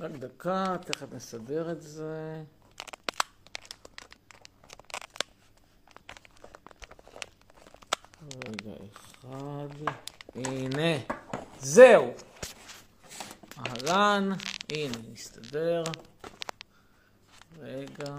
[0.00, 2.42] רק דקה, תכף נסדר את זה.
[8.22, 9.68] רגע אחד.
[10.34, 10.98] הנה,
[11.58, 12.12] זהו.
[13.58, 14.28] אהלן,
[14.72, 15.82] הנה, נסתדר.
[17.58, 18.16] רגע.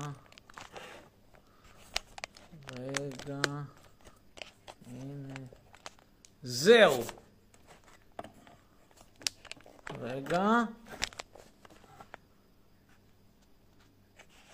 [2.72, 3.41] רגע.
[4.88, 5.34] הנה.
[6.44, 7.03] זהו.
[10.00, 10.63] רגע.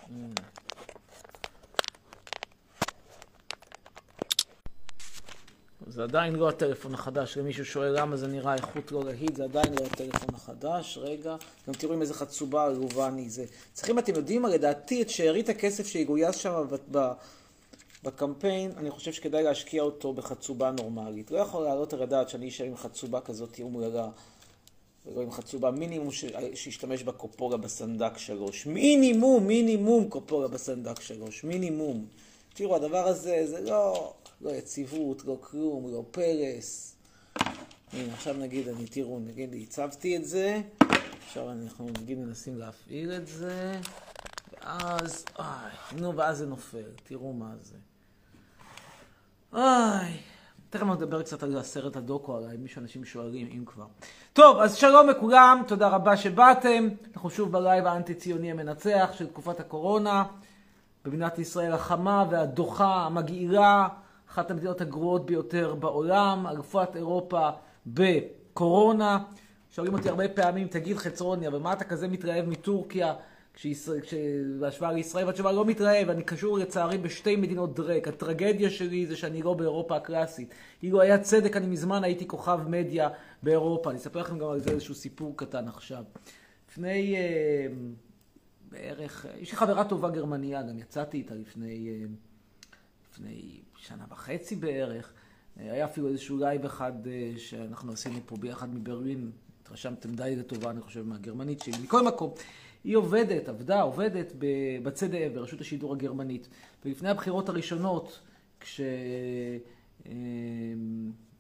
[0.09, 0.33] הנה.
[5.87, 9.73] זה עדיין לא הטלפון החדש, למישהו שואל למה זה נראה איכות לא להיט, זה עדיין
[9.79, 11.35] לא הטלפון החדש, רגע,
[11.67, 13.45] גם תראו עם איזה חצובה עלובני זה.
[13.73, 16.65] צריכים, אתם יודעים, לדעתי, את שארית הכסף שיגויס שם
[18.03, 21.31] בקמפיין, אני חושב שכדאי להשקיע אותו בחצובה נורמלית.
[21.31, 24.09] לא יכול לעלות על הדעת שאני אשאר עם חצובה כזאת אומללה,
[25.05, 26.11] ולא עם חצובה מינימום
[26.53, 28.65] שישתמש בקופולה בסנדק שלוש.
[28.65, 32.05] מינימום, מינימום קופולה בסנדק שלוש, מינימום.
[32.53, 34.13] תראו, הדבר הזה, זה לא...
[34.41, 36.95] לא יציבות, לא כלום, לא פרס.
[37.93, 40.61] הנה, עכשיו נגיד, אני, תראו, נגיד, הצבתי את זה,
[41.25, 43.79] עכשיו אנחנו נגיד מנסים להפעיל את זה,
[44.51, 47.75] ואז, איי, נו, ואז זה נופל, תראו מה זה.
[49.53, 50.17] איי,
[50.69, 53.87] תכף נדבר קצת על הסרט הדוקו עליי, מי שאנשים שואלים, אם כבר.
[54.33, 56.87] טוב, אז שלום לכולם, תודה רבה שבאתם.
[57.13, 60.23] אנחנו שוב בלייב האנטי-ציוני המנצח של תקופת הקורונה.
[61.05, 63.87] במדינת ישראל החמה והדוחה, המגעילה.
[64.29, 67.49] אחת המדינות הגרועות ביותר בעולם, אלופת אירופה
[67.87, 69.19] בקורונה.
[69.69, 73.13] שואלים אותי הרבה פעמים, תגיד חצרוני, אבל מה אתה כזה מתרעב מטורקיה
[74.59, 75.25] בהשוואה לישראל?
[75.25, 78.07] והתשובה לא מתרעב, אני קשור לצערי בשתי מדינות דרק.
[78.07, 80.53] הטרגדיה שלי זה שאני לא באירופה הקלאסית.
[80.83, 83.09] אילו היה צדק, אני מזמן הייתי כוכב מדיה
[83.43, 83.89] באירופה.
[83.89, 86.03] אני אספר לכם גם על זה איזשהו סיפור קטן עכשיו.
[86.69, 87.67] לפני אה,
[88.71, 92.05] בערך, יש לי חברה טובה גרמניה, גם יצאתי איתה לפני, אה,
[93.11, 95.13] לפני שנה וחצי בערך.
[95.59, 99.31] אה, היה אפילו איזשהו live אחד אה, שאנחנו עשינו פה ביחד מברלין,
[99.61, 101.83] התרשמתם די לטובה, אני חושב, מהגרמנית שלי.
[101.83, 102.33] מכל מקום,
[102.83, 104.33] היא עובדת, עבדה, עובדת
[104.83, 106.47] ב ZDF, ברשות השידור הגרמנית.
[106.85, 108.19] ולפני הבחירות הראשונות,
[108.59, 108.81] כש...
[110.05, 110.13] אה,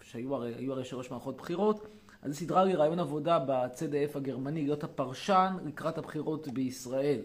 [0.01, 1.87] שהיו הרי, הרי שלוש מערכות בחירות,
[2.21, 7.21] אז היא סידרה לי רעיון עבודה בצדף הגרמני, להיות הפרשן לקראת הבחירות בישראל.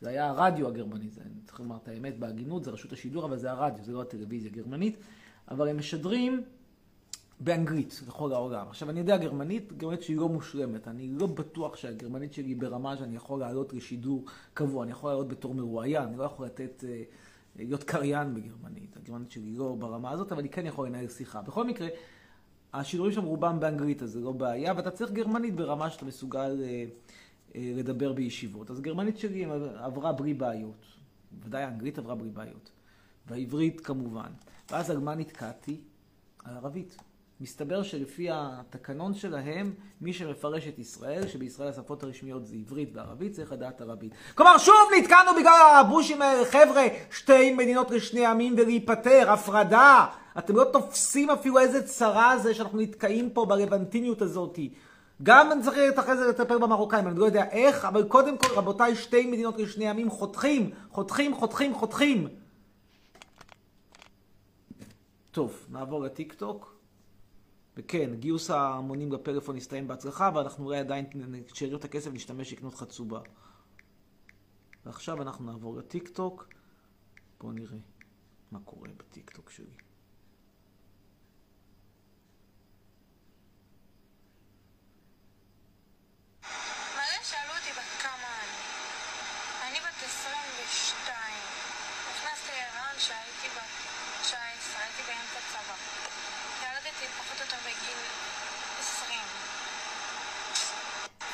[0.00, 3.36] זה היה הרדיו הגרמני, זה, אני צריך לומר את האמת בהגינות, זה רשות השידור, אבל
[3.36, 4.96] זה הרדיו, זה לא הטלוויזיה הגרמנית.
[5.50, 6.42] אבל הם משדרים
[7.40, 8.66] באנגלית לכל העולם.
[8.68, 10.88] עכשיו, אני יודע גרמנית, גרמנית שהיא לא מושלמת.
[10.88, 14.84] אני לא בטוח שהגרמנית שלי ברמה שאני יכול לעלות לשידור קבוע.
[14.84, 17.02] אני יכול לעלות בתור מרואיין, אני לא יכול לתת, אה,
[17.56, 18.96] להיות קריין בגרמנית.
[18.96, 21.42] הגרמנית שלי לא ברמה הזאת, אבל אני כן יכול לנהל שיחה.
[21.42, 21.88] בכל מקרה,
[22.74, 26.60] השידורים שם רובם באנגלית, אז זה לא בעיה, ואתה צריך גרמנית ברמה שאתה מסוגל...
[26.62, 26.84] אה,
[27.54, 28.70] לדבר בישיבות.
[28.70, 29.44] אז גרמנית שלי
[29.76, 30.86] עברה בלי בעיות.
[31.44, 32.70] ודאי האנגלית עברה בלי בעיות.
[33.26, 34.30] והעברית כמובן.
[34.70, 35.80] ואז על מה נתקעתי?
[36.44, 36.96] על ערבית.
[37.40, 43.52] מסתבר שלפי התקנון שלהם, מי שמפרש את ישראל, שבישראל השפות הרשמיות זה עברית וערבית, צריך
[43.52, 44.12] לדעת ערבית.
[44.34, 50.06] כלומר, שוב נתקענו בגלל הבושים האלה, חבר'ה, שתי מדינות לשני עמים ולהיפטר, הפרדה.
[50.38, 54.72] אתם לא תופסים אפילו איזה צרה זה שאנחנו נתקעים פה בלבנטיניות הזאתי.
[55.22, 58.96] גם אני צריך אחרי זה לטפל במרוקאים, אני לא יודע איך, אבל קודם כל, רבותיי,
[58.96, 62.28] שתי מדינות לשני עמים חותכים, חותכים, חותכים, חותכים.
[65.30, 66.78] טוב, נעבור לטיק טוק.
[67.76, 71.06] וכן, גיוס ההמונים בפלאפון הסתיים בהצלחה, ואנחנו אולי עדיין,
[71.52, 73.20] כשאריות הכסף, נשתמש לקנות חצובה.
[74.86, 76.48] ועכשיו אנחנו נעבור לטיק טוק.
[77.40, 77.78] בואו נראה
[78.52, 79.87] מה קורה בטיק טוק שלי.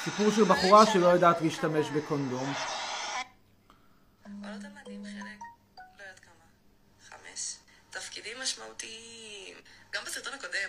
[0.05, 2.53] סיפור של בחורה שלא יודעת להשתמש בקונדום.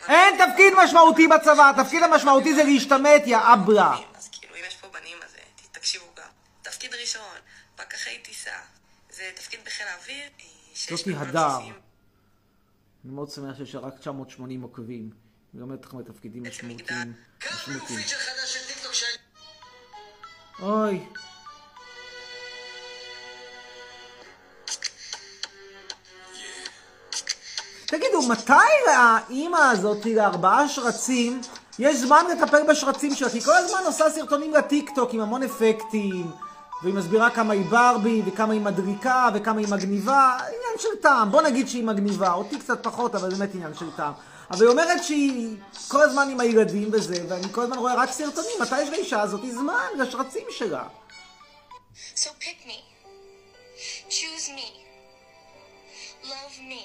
[0.09, 3.97] אין תפקיד משמעותי בצבא, התפקיד המשמעותי זה להשתמט, יא אברה.
[4.15, 5.41] אז כאילו, אם יש פה בנים, אז אה,
[5.71, 6.27] תקשיבו גם.
[6.61, 7.37] תפקיד ראשון,
[7.75, 8.51] פקחי טיסה.
[9.09, 10.25] זה תפקיד בחיל האוויר.
[10.39, 11.57] אה, זאתי הדר.
[13.05, 15.09] אני מאוד שמח שיש רק 980 עוקבים.
[15.53, 17.13] היא אומרת לכם בתפקידים משמעותיים.
[17.53, 17.99] משמעותיים.
[20.61, 20.99] אוי.
[27.85, 28.53] תגידו, מתי
[28.87, 31.41] האימא הזאת לארבעה שרצים
[31.79, 36.31] יש זמן לטפל בשרצים שלה, כי כל הזמן עושה סרטונים לטיקטוק עם המון אפקטים,
[36.83, 41.31] והיא מסבירה כמה היא ברבי, וכמה היא מדריקה, וכמה היא מגניבה, עניין של טעם.
[41.31, 44.13] בוא נגיד שהיא מגניבה, אותי קצת פחות, אבל באמת עניין של טעם.
[44.50, 45.56] אבל היא אומרת שהיא
[45.88, 49.40] כל הזמן עם הילדים וזה, ואני כל הזמן רואה רק סרטונים, מתי יש לאישה הזאת
[49.50, 50.84] זמן לשרצים שלה?
[52.14, 52.78] So pick me.
[54.08, 54.68] Choose me.
[56.24, 56.82] Love me.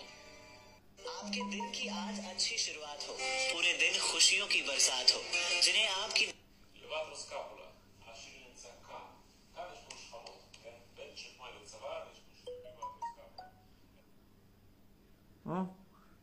[1.25, 3.13] आपके दिन की आज अच्छी शुरुआत हो
[3.53, 5.21] पूरे दिन खुशियों की बरसात हो
[5.63, 7.25] जिन्हें आपकी לבטרוס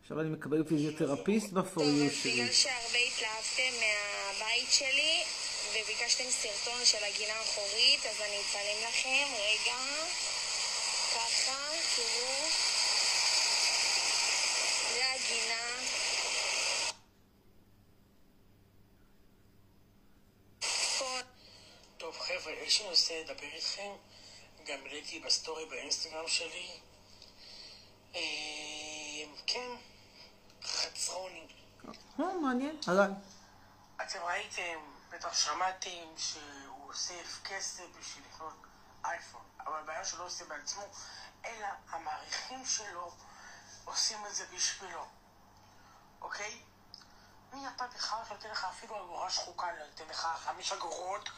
[0.07, 2.31] עכשיו אני מקבל פיזיותרפיסט בפור טוב, יו אז שלי.
[2.33, 5.23] בגלל שהרבה התלהבתם מהבית שלי
[5.71, 9.77] וביקשתם סרטון של הגינה האחורית, אז אני אצלם לכם, רגע,
[11.15, 12.47] ככה, תראו.
[14.93, 15.67] זה הגינה.
[21.97, 23.91] טוב חבר'ה, יש לי נושא לדבר איתכם
[24.67, 26.67] גם העליתי בסטורי באינסטגרם שלי
[28.15, 28.21] אה,
[29.47, 29.69] כן,
[30.77, 31.47] חצרוני
[32.19, 32.79] או, מעניין.
[32.87, 33.09] עליי.
[34.01, 34.79] אתם ראיתם,
[35.09, 38.53] בטח שמעתם שהוא אוסף כסף בשביל לקנות
[39.05, 40.83] אייפון, אבל הבעיה שהוא לא עושה בעצמו,
[41.45, 43.11] אלא המעריכים שלו
[43.85, 45.05] עושים את זה בשבילו,
[46.21, 46.61] אוקיי?
[47.53, 51.29] מי אתה בכלל שנותן לך אפילו אגורה שחוקה, לא ייתן לך חמש אגורות,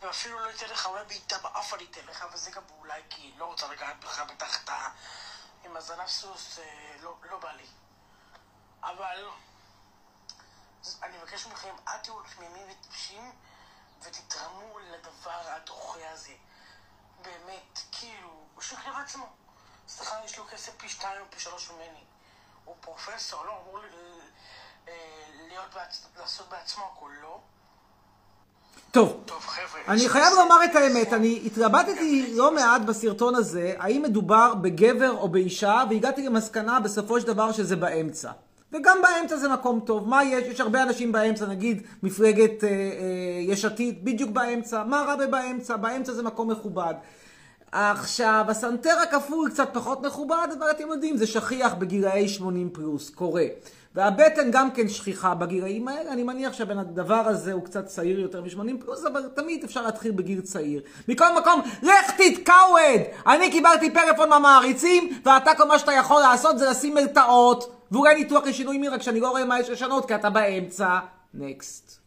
[0.00, 3.44] ואפילו לא ייתן לך אולי בעיטה באף אני אתן לך, וזה גם אולי כי לא
[3.44, 4.70] רוצה לגעת בך בתחת.
[5.64, 7.66] עם הזנב סוס, אה, לא, לא בא לי.
[8.86, 9.24] אבל
[11.02, 13.32] אני מבקש מכם, אל תהיו תמימים וטיפשים
[14.02, 16.32] ותתרמו לדבר הדוחה הזה.
[17.22, 19.26] באמת, כאילו, הוא שיקר לעצמו.
[19.88, 22.04] סליחה, יש לו כסף פי שתיים או פי שלוש ממני.
[22.64, 23.80] הוא פרופסור, לא, אמור
[24.88, 24.94] אה,
[25.48, 26.06] להיות, בעצ...
[26.18, 27.40] לעשות בעצמו הכל, לא?
[28.90, 29.80] טוב, טוב, חבר'ה.
[29.88, 31.12] אני חייב לומר את האמת.
[31.12, 37.26] אני התלבטתי לא מעט בסרטון הזה, האם מדובר בגבר או באישה, והגעתי למסקנה בסופו של
[37.26, 38.32] דבר שזה באמצע.
[38.72, 40.08] וגם באמצע זה מקום טוב.
[40.08, 40.44] מה יש?
[40.44, 42.74] יש הרבה אנשים באמצע, נגיד מפלגת אה, אה,
[43.40, 44.84] יש עתיד, בדיוק באמצע.
[44.84, 45.76] מה רע בבאמצע?
[45.76, 46.94] באמצע זה מקום מכובד.
[47.72, 53.44] עכשיו, הסנטר הכפול קצת פחות מכובד, אבל אתם יודעים, זה שכיח בגילאי 80 פלוס, קורה.
[53.94, 58.42] והבטן גם כן שכיחה בגילאים האלה, אני מניח שהבן הדבר הזה הוא קצת צעיר יותר
[58.42, 60.82] מ-80 פלוס, אבל תמיד אפשר להתחיל בגיל צעיר.
[61.08, 63.00] מכל מקום, לך תתקווד!
[63.26, 68.44] אני קיבלתי פלאפון מהמעריצים, ואתה כל מה שאתה יכול לעשות זה לשים מלטעות, ואולי ניתוח
[68.44, 70.98] לשינוי מין, רק שאני לא רואה מה יש לשנות, כי אתה באמצע.
[71.34, 72.00] נקסט.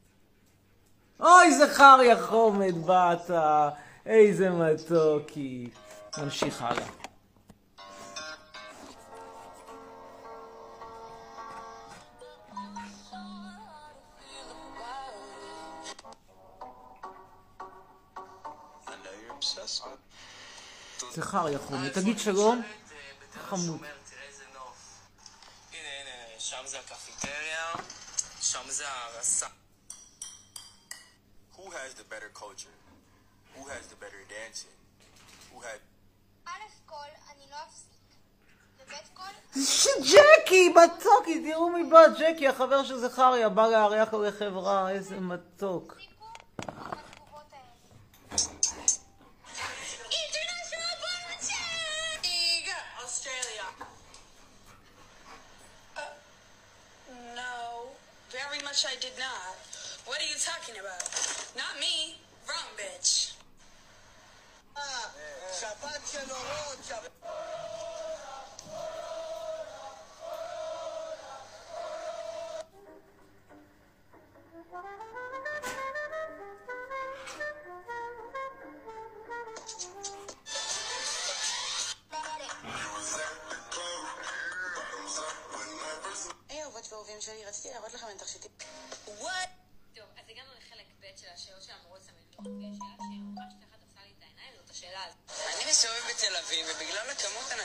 [1.19, 3.31] אוי, זכריה חומד באת,
[4.05, 5.69] איזה מתוקי.
[6.17, 6.85] נמשיך הלאה.
[21.11, 22.61] זכריה חומד, תגיד שלום.
[23.49, 23.65] חמוד.
[23.65, 25.01] שומר, תראה איזה נוף.
[25.71, 27.73] הנה, הנה, הנה, שם זה הקפיטריה,
[28.41, 29.47] שם זה הרסה.
[31.55, 32.75] Who has the better culture?
[33.55, 34.75] Who has the better dancing?
[35.51, 35.79] Who had
[36.45, 36.49] א'
[36.85, 37.89] כל, אני לא אפסיק.
[40.01, 45.97] ג'קי, מתוקי, תראו מי בא, ג'קי, החבר של זכריה, בא לארח לחברה, איזה מתוק.
[58.69, 59.57] Much I did not.
[60.05, 61.01] What are you talking about?
[61.57, 61.88] Not me.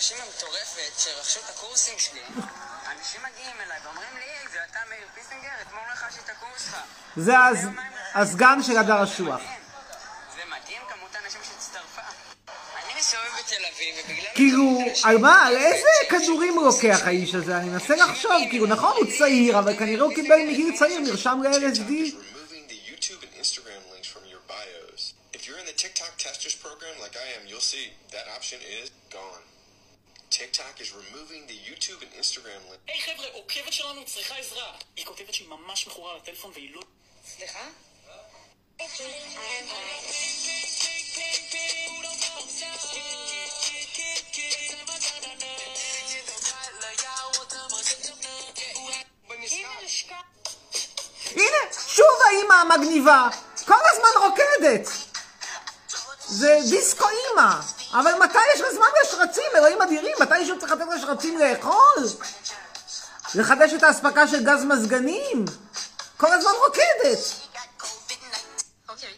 [0.04, 2.20] הכמות הנשים המטורפת שרכשו את הקורסים שלי,
[2.99, 6.76] אנשים מגיעים אליי ואומרים לי, זה אתה מאיר פיסנגר, אתמול רכשתי את הקורס שלך.
[7.16, 7.32] זה
[8.14, 9.40] הסגן של הדר אשוח.
[10.37, 12.02] זה מדהים כמות האנשים שהצטרפה.
[12.76, 14.30] אני מסתובב בתל אביב, ובגלל...
[14.34, 17.56] כאילו, האנשים על מה, על איזה כדורים לוקח האיש הזה?
[17.56, 22.14] אני מנסה לחשוב, כאילו, נכון, הוא צעיר, אבל כנראה הוא קיבל מגיל צעיר מרשם ל-LSD.
[64.36, 65.44] של גז מזגנים?
[66.16, 67.18] כל הזמן רוקדת.
[68.88, 69.08] אוקיי.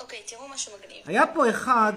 [0.00, 1.02] אוקיי.
[1.06, 1.92] היה פה אחד,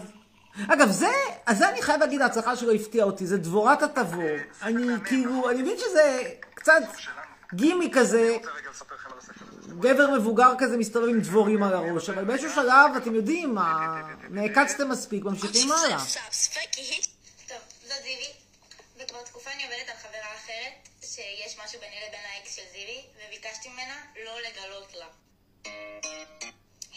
[0.68, 1.12] אגב, זה,
[1.46, 4.36] אז זה אני חייב להגיד, ההצלחה שלו הפתיעה אותי, זה דבורת התבור.
[4.62, 6.82] אני כאילו, אני מבין שזה קצת
[7.54, 8.38] גימי כזה,
[9.80, 14.90] גבר מבוגר כזה מסתובב עם דבורים על הראש, אבל באיזשהו שלב, אתם יודעים, מה, נעקצתם
[14.90, 15.98] מספיק, ממשיכים הלאה.
[19.18, 23.70] וכבר תקופה אני עובדת על חברה אחרת, שיש משהו ביני לבין האקס של זיוי, וביקשתי
[23.70, 25.08] ממנה לא לגלות לה.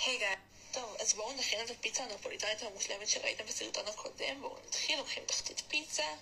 [0.04, 0.26] היי גיא.
[0.72, 4.40] טוב, אז בואו נכין את הפיצה הנפוליטאית המושלמת שראיתם בסרטון הקודם.
[4.40, 6.14] בואו נתחיל, לוקחים תחתית פיצה,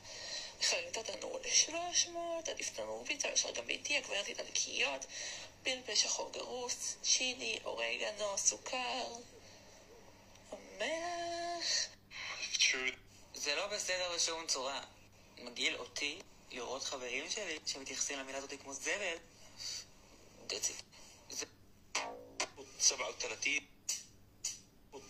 [0.60, 5.06] מכלים את התנור ל-300, עדיף תנור פיצה, אפשר גם ביתי, עגבניות איטלקיות,
[5.62, 9.06] פלפל שחור גרוס, צ'ילי, אורגנו, סוכר,
[10.78, 11.88] מלח.
[13.34, 14.80] זה לא בסדר בשום צורה.
[15.37, 16.19] מגעיל אותי
[16.51, 19.17] לראות חברים שלי שמתייחסים למילה הזאת כמו זבל.
[20.49, 20.83] That's it.
[21.29, 21.45] זה...
[22.79, 23.63] 37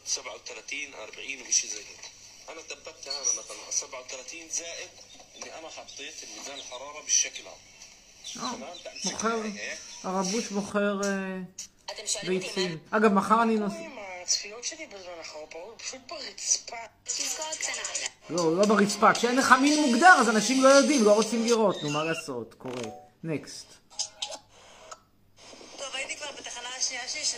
[0.05, 2.11] 37 40 وشي زي هيك
[2.49, 4.89] انا دببت انا مثلا 37 زائد
[5.35, 9.41] اني انا حطيت ميزان الحراره بالشكل هذا تمام מוכר,
[10.03, 11.39] הרבוש מוכר אה,
[11.85, 12.53] אתם שואלים אותי מה...
[12.53, 12.79] ביצים.
[12.91, 13.96] אגב, מחר אני נוסע...
[14.28, 16.76] הצפיות שלי בזמן האחרון פה, הוא פשוט ברצפה.
[18.30, 19.14] לא, לא ברצפה.
[19.14, 21.82] כשאין לך מין מוגדר, אז אנשים לא יודעים, לא רוצים לראות.
[21.82, 22.54] נו, מה לעשות?
[22.54, 22.90] קורה.
[23.24, 23.66] next.
[25.76, 27.34] טוב, הייתי כבר בתחנה השנייה שלי, ש...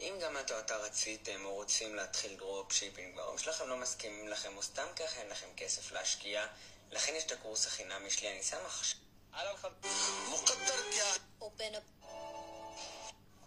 [0.00, 4.56] אם גם אתה או אתה רציתם או רוצים להתחיל dropshipping וההורים שלכם לא מסכימים לכם
[4.56, 6.46] או סתם ככה אין לכם כסף להשקיע,
[6.90, 8.98] לכן יש את הקורס החינמי שלי, אני שם עכשיו.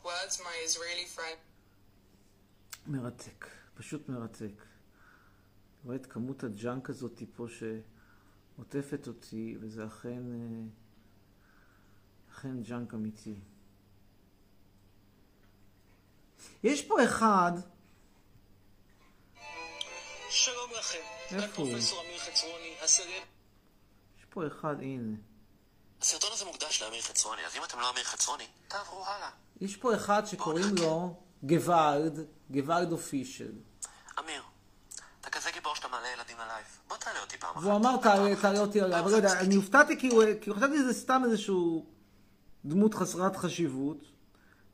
[0.03, 1.38] Where's my Israeli friend.
[2.88, 3.48] מרתק.
[3.74, 4.65] פשוט מרתק.
[5.86, 10.24] רואה את כמות ה junk הזאת פה שעוטפת אותי, וזה אכן...
[10.34, 10.65] אה,
[12.32, 13.36] אכן junk אמיתי.
[16.63, 17.51] יש פה אחד,
[20.29, 21.00] שלום לכם.
[21.32, 21.72] איפה הוא?
[21.72, 23.08] פרופסור אמיר חצרוני, הסרט...
[24.20, 25.15] יש פה אחד, הנה.
[26.01, 29.29] הסרטון הזה מוקדש לאמיר חצרוני, אז אם אתם לא אמיר חצרוני, תעברו הלאה.
[29.62, 31.13] יש פה אחד שקוראים לו
[31.44, 32.20] גוואלד,
[32.51, 33.51] גוואלד אופישל.
[34.20, 34.42] אמיר,
[35.22, 36.66] אתה כזה גיבור שאתה מעלה ילדים ללייב.
[36.89, 37.63] בוא תעלה אותי פעם אחת.
[37.63, 37.96] והוא אמר,
[38.42, 41.86] תעלה אותי עליו, אבל לא יודע, אני הופתעתי כי הוא- כי חשבתי שזה סתם איזשהו
[42.66, 44.06] דמות חסרת חשיבות.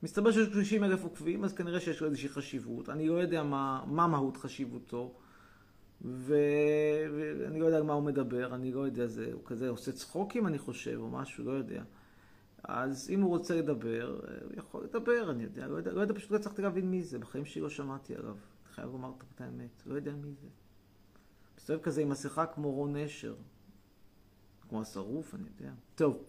[0.03, 2.89] מסתבר שיש 30 אלף עוקבים, אז כנראה שיש לו איזושהי חשיבות.
[2.89, 5.13] אני לא יודע מה, מה מהות חשיבותו,
[6.05, 6.35] ו...
[7.17, 10.47] ואני לא יודע על מה הוא מדבר, אני לא יודע, זה, הוא כזה עושה צחוקים,
[10.47, 11.81] אני חושב, או משהו, לא יודע.
[12.67, 16.31] אז אם הוא רוצה לדבר, הוא יכול לדבר, אני יודע, לא יודע, לא יודע, פשוט
[16.31, 18.35] לא הצלחתי להבין מי זה, בחיים שלי לא שמעתי עליו.
[18.73, 20.47] חייב לומר את האמת, לא יודע מי זה.
[21.57, 23.35] מסתובב כזה עם מסכה כמו רון נשר.
[24.69, 25.73] כמו השרוף, אני יודע.
[25.95, 26.23] טוב.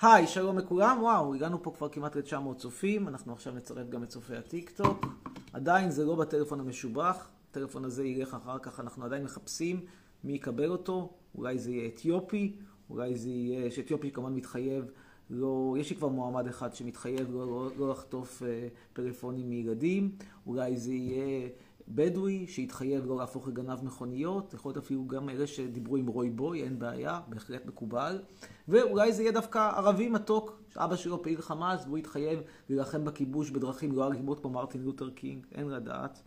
[0.00, 0.98] היי, שלום לכולם.
[1.02, 3.08] וואו, הגענו פה כבר כמעט ל-900 צופים.
[3.08, 5.06] אנחנו עכשיו נצרף גם את צופי הטיקטוק.
[5.52, 7.28] עדיין זה לא בטלפון המשובח.
[7.50, 9.86] הטלפון הזה ילך אחר כך, אנחנו עדיין מחפשים
[10.24, 11.12] מי יקבל אותו.
[11.34, 12.56] אולי זה יהיה אתיופי,
[12.90, 13.70] אולי זה יהיה...
[13.70, 14.84] שאתיופי כמובן מתחייב
[15.30, 15.76] לא...
[15.78, 20.16] יש לי כבר מועמד אחד שמתחייב לא, לא, לא לחטוף אה, פלאפונים מילדים.
[20.46, 21.48] אולי זה יהיה...
[21.94, 26.62] בדואי שהתחייב לא להפוך לגנב מכוניות, יכול להיות אפילו גם אלה שדיברו עם רוי בוי,
[26.62, 28.22] אין בעיה, בהחלט מקובל.
[28.68, 33.92] ואולי זה יהיה דווקא ערבי מתוק, שאבא שלו פעיל חמאס, והוא התחייב להילחם בכיבוש בדרכים
[33.92, 36.22] לא אלימות כמו מרטין לותר קינג, אין לדעת.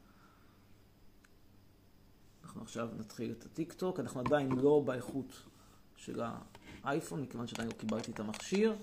[2.43, 5.43] אנחנו עכשיו נתחיל את הטיק טוק, אנחנו עדיין לא באיכות
[5.95, 6.21] של
[6.83, 8.75] האייפון, מכיוון שעדיין לא קיבלתי את המכשיר.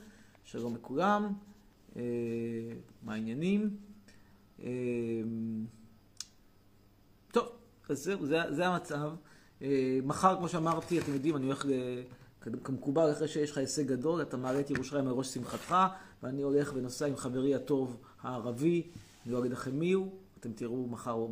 [0.44, 1.32] שלום לכולם,
[1.96, 2.02] אה,
[3.02, 3.76] מה העניינים?
[4.62, 4.68] אה,
[7.32, 7.48] טוב,
[7.88, 9.10] אז זהו, זה, זה המצב.
[9.62, 11.66] אה, מחר, כמו שאמרתי, אתם יודעים, אני הולך,
[12.62, 15.76] כמקובל, אחרי שיש לך הישג גדול, אתה מעלה את ירושלים על ראש שמחתך,
[16.22, 18.82] ואני הולך ונוסע עם חברי הטוב הערבי,
[19.24, 21.26] אני לא אגיד לכם מי הוא, אתם תראו מחר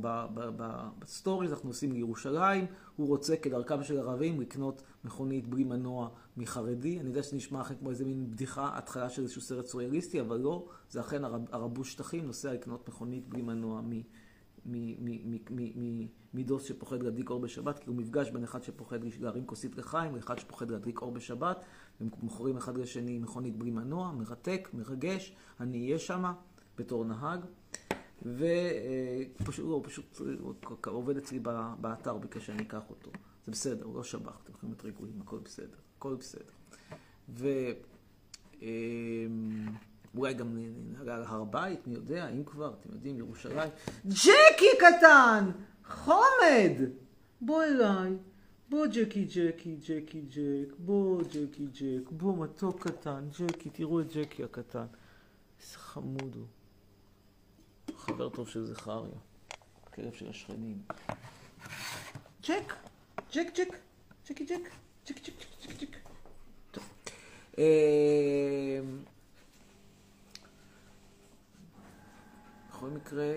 [0.99, 7.01] בסטוריז, אנחנו נוסעים לירושלים, הוא רוצה כדרכם של ערבים לקנות מכונית בלי מנוע מחרדי.
[7.01, 10.37] אני יודע שזה נשמע לכם כמו איזה מין בדיחה, התחלה של איזשהו סרט סוריאליסטי, אבל
[10.37, 14.03] לא, זה אכן ערב, ערבוש שטחים נוסע לקנות מכונית בלי מנוע מ...
[16.35, 20.39] מדוס שפוחד להדליק אור בשבת, כי הוא מפגש בין אחד שפוחד להרים כוסית לחיים לאחד
[20.39, 21.65] שפוחד להדליק אור בשבת.
[22.01, 26.33] הם מוכרים אחד לשני מכונית בלי מנוע, מרתק, מרגש, אני אהיה שם
[26.79, 27.41] בתור נהג.
[28.23, 31.39] ופשוט, הוא פשוט הוא עובד אצלי
[31.81, 33.11] באתר, הוא ביקש שאני אקח אותו.
[33.47, 36.53] זה בסדר, הוא לא שב"ח, אתם יכולים להיות רגועים, הכל בסדר, הכל בסדר.
[40.15, 40.59] ואולי גם
[40.93, 43.71] נעלה על הר בית, מי יודע, אם כבר, אתם יודעים, ירושלים.
[44.07, 45.51] ג'קי קטן!
[45.89, 46.73] חומד!
[47.41, 48.17] בוא אליי.
[48.71, 54.45] בוא ג'קי ג'קי, ג'קי ג'ק, בוא ג'קי ג'ק, בוא מתוק קטן, ג'קי, תראו את ג'קי
[54.45, 54.87] הקטן.
[55.61, 56.45] איזה חמוד הוא.
[58.09, 59.19] חבר טוב של זכריה,
[59.95, 60.83] כלב של השכנים.
[62.43, 62.75] ג'ק,
[63.33, 63.47] ג'ק,
[64.29, 64.69] ג'קי ג'ק,
[65.09, 65.35] ג'ק, ג'ק,
[65.67, 65.97] ג'ק, ג'ק.
[66.71, 66.85] טוב.
[67.59, 67.65] אמ,
[72.69, 73.33] בכל מקרה,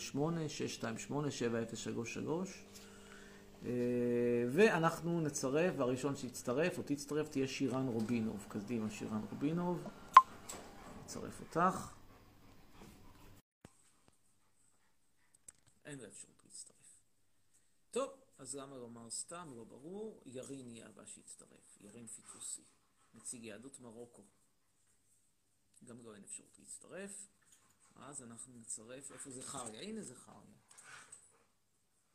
[3.65, 3.71] אה,
[4.51, 8.47] ואנחנו נצרף, והראשון שיצטרף או תצטרף תהיה שירן רובינוב.
[8.49, 9.79] קדימה, שירן רובינוב.
[11.11, 11.93] נצרף אותך.
[15.85, 17.03] אין לה אפשרות להצטרף.
[17.91, 19.53] טוב, אז למה לומר סתם?
[19.57, 20.23] לא ברור.
[20.27, 21.79] ירין יהיה הבא שיצטרף.
[21.81, 22.65] ירין פיטוסי.
[23.15, 24.23] נציג יהדות מרוקו.
[25.85, 27.29] גם לו אין אפשרות להצטרף.
[27.97, 29.81] אז אנחנו נצרף, איפה זכריה?
[29.81, 30.57] הנה זכריה.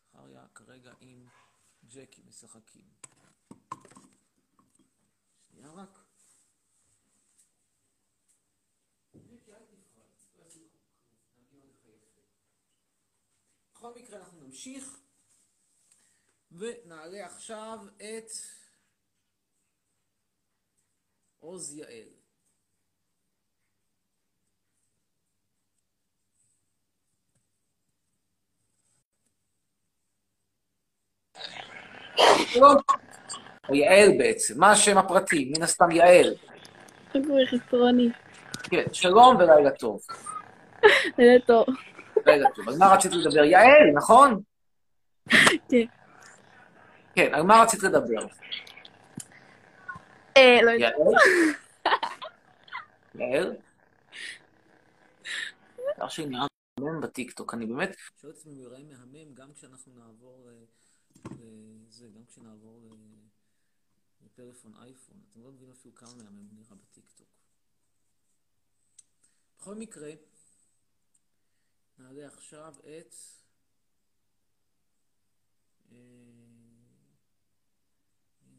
[0.10, 1.28] זכריה כרגע עם
[1.86, 2.90] ג'קי משחקים.
[5.52, 6.05] שנייה רק.
[13.86, 14.98] בכל מקרה אנחנו נמשיך
[16.52, 18.32] ונעלה עכשיו את
[21.40, 22.08] עוז יעל.
[33.70, 35.54] או יעל בעצם, מה השם הפרטי?
[35.58, 36.36] מן הסתם יעל.
[37.18, 38.10] אבוי חסרוני.
[38.64, 40.02] כן, שלום ולילה טוב.
[41.18, 41.66] לילה טוב.
[42.56, 42.70] טוב.
[42.70, 43.44] אז מה רצית לדבר?
[43.44, 44.42] יעל, נכון?
[45.70, 45.86] כן.
[47.16, 48.28] כן, על מה רצית לדבר?
[50.38, 50.94] אה, לא יודעת.
[53.16, 53.34] יעל?
[53.34, 53.56] יעל?
[55.98, 56.48] דבר שלי נראה
[56.80, 60.50] מהמם בטיקטוק, אני באמת שואל את עצמי אם ייראה מהמם גם כשאנחנו נעבור
[61.26, 62.82] לזה, גם כשנעבור
[64.26, 65.18] לפלאפון אייפון.
[65.32, 67.28] אתם לא מבינים אפילו כמה מהמם נראה בטיקטוק.
[69.60, 70.10] בכל מקרה,
[71.98, 73.16] נעלה עכשיו את...
[75.92, 75.98] אה,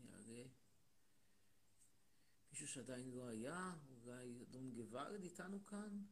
[0.04, 0.44] נעלה?
[2.50, 6.02] מישהו שעדיין לא היה, אולי אדון גוואלד איתנו כאן?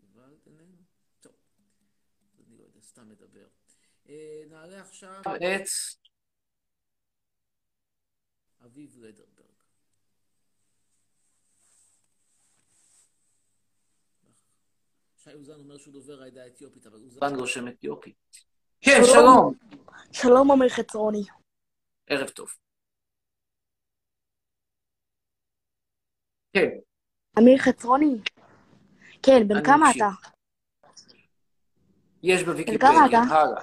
[0.00, 0.82] גוואלד איננו?
[1.20, 1.32] טוב,
[2.38, 3.48] אני לא יודע, סתם מדבר.
[4.08, 5.68] אה, נעלה עכשיו את
[8.64, 9.57] אביב לדרברג.
[15.24, 18.12] שי אוזן אומר שהוא דובר העדה האתיופית, אבל אוזן רושם אתיופי.
[18.80, 19.54] כן, שלום.
[20.12, 21.24] שלום, עמיר חצרוני.
[22.06, 22.48] ערב טוב.
[26.52, 26.68] כן.
[27.38, 28.16] אמיר חצרוני?
[29.22, 29.90] כן, בן כמה.
[29.90, 30.08] אתה?
[32.22, 33.34] יש כמה בוויקיפדיה, אתה?
[33.34, 33.62] הלאה.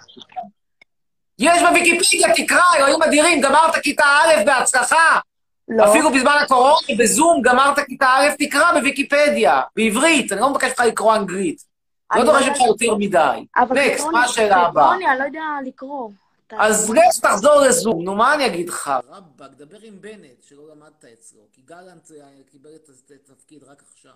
[1.39, 5.19] יש בוויקיפדיה, תקרא, אלוהים אדירים, גמרת כיתה א' בהצלחה.
[5.67, 5.89] לא.
[5.89, 11.15] אפילו בזמן הקורונה, בזום, גמרת כיתה א', תקרא בוויקיפדיה, בעברית, אני לא מבקש ממך לקרוא
[11.15, 11.63] אנגלית.
[12.11, 13.45] לא אני דורש לא ממך יותר מדי.
[13.55, 14.85] אבל נקסט, מה השאלה הבאה?
[14.85, 16.09] חצרוני, אני לא יודע לקרוא.
[16.51, 18.91] אז לך תחזור לזום, נו, מה אני אגיד לך?
[19.09, 22.89] רבאק, דבר עם בנט, שלא למדת אצלו, כי גלנט אה, קיבל את
[23.29, 24.11] התפקיד רק עכשיו.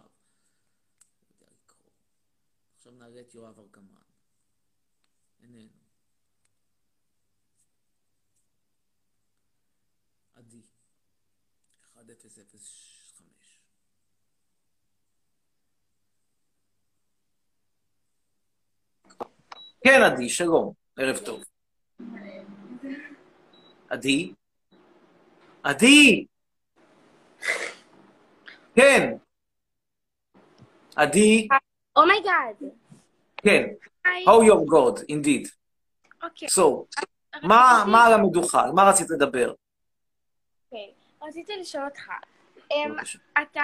[1.41, 1.47] לא.
[2.77, 3.99] עכשיו נעלה את יואב ארגמן.
[5.43, 5.67] איננו.
[10.35, 10.78] עדי.
[12.07, 13.61] 1005.
[19.83, 20.73] כן, עדי, שלום.
[20.97, 21.43] ערב טוב.
[23.89, 24.33] עדי?
[25.63, 26.25] עדי!
[28.75, 29.13] כן.
[30.95, 31.47] עדי?
[31.95, 32.55] Oh my God.
[33.37, 33.63] כן.
[34.05, 34.25] היי.
[34.25, 35.49] How your God, indeed.
[36.23, 36.47] אוקיי.
[36.47, 36.85] So,
[37.43, 38.63] מה מה על המדוכה?
[38.63, 39.53] על מה רצית לדבר?
[40.65, 40.93] אוקיי.
[41.21, 42.09] רציתי לשאול אותך,
[42.71, 43.19] אמ, בבקשה.
[43.41, 43.63] אתה,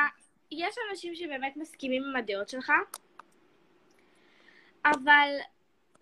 [0.51, 2.71] יש אנשים שבאמת מסכימים עם הדעות שלך,
[4.85, 5.29] אבל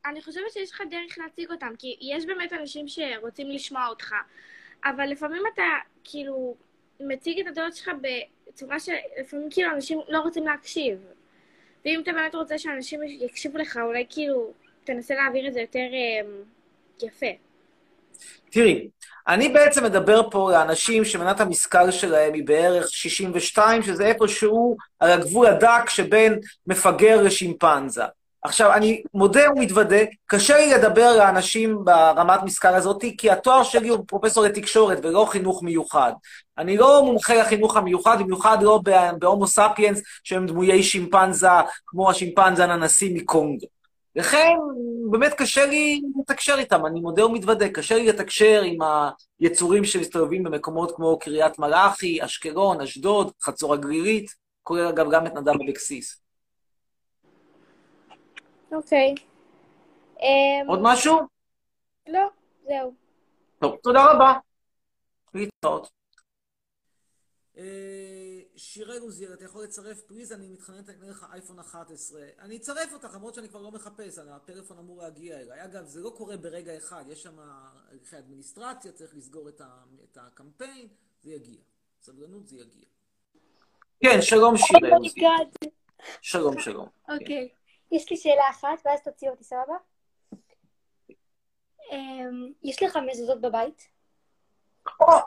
[0.05, 4.15] אני חושבת שיש לך דרך להציג אותם, כי יש באמת אנשים שרוצים לשמוע אותך,
[4.85, 5.63] אבל לפעמים אתה
[6.03, 6.55] כאילו
[6.99, 11.05] מציג את הדעות שלך בצורה שלפעמים כאילו אנשים לא רוצים להקשיב.
[11.85, 16.29] ואם אתה באמת רוצה שאנשים יקשיבו לך, אולי כאילו, תנסה להעביר את זה יותר אה,
[17.07, 17.25] יפה.
[18.49, 18.89] תראי,
[19.27, 25.45] אני בעצם מדבר פה לאנשים שמנת המשכל שלהם היא בערך 62, שזה איפשהו על הגבול
[25.45, 28.03] הדק שבין מפגר לשימפנזה.
[28.41, 34.03] עכשיו, אני מודה ומתוודה, קשה לי לדבר לאנשים ברמת משכל הזאת, כי התואר שלי הוא
[34.07, 36.11] פרופסור לתקשורת ולא חינוך מיוחד.
[36.57, 38.79] אני לא מומחה לחינוך המיוחד, במיוחד לא
[39.19, 41.47] בהומו ספיאנס, שהם דמויי שימפנזה,
[41.85, 43.72] כמו השימפנזה הננסי מקונגו.
[44.15, 44.53] לכן,
[45.11, 48.77] באמת קשה לי לתקשר איתם, אני מודה ומתוודה, קשה לי לתקשר עם
[49.39, 55.53] היצורים שמסתובבים במקומות כמו קריית מלאכי, אשקלון, אשדוד, חצור הגלילית, כולל אגב גם את נדב
[55.67, 56.23] אבקסיס.
[58.71, 59.15] אוקיי.
[60.21, 61.19] אמ, עוד משהו?
[62.07, 62.27] לא,
[62.67, 62.93] זהו.
[63.59, 64.33] טוב, תודה רבה.
[65.33, 65.89] להתראות.
[68.55, 72.21] שיראל עוזיאל, אתה יכול לצרף פריז, אני מתחננת, אני אקנה לך אייפון 11.
[72.39, 75.65] אני אצרף אותך, למרות שאני כבר לא מחפש, הפלאפון אמור להגיע אליי.
[75.65, 80.17] אגב, זה לא קורה ברגע אחד, יש שם הליכי אדמיניסטרציה, צריך לסגור את, ה, את
[80.21, 80.87] הקמפיין,
[81.21, 81.61] זה יגיע.
[82.01, 82.85] סבלנות, זה יגיע.
[83.99, 85.71] כן, שלום שיראל עוזיאל.
[86.21, 86.87] שלום, שלום.
[87.09, 87.49] אוקיי.
[87.91, 89.75] יש לי שאלה אחת, ואז תוציא אותי, סבבה?
[91.91, 93.92] אמ, יש לך מזוזות בבית?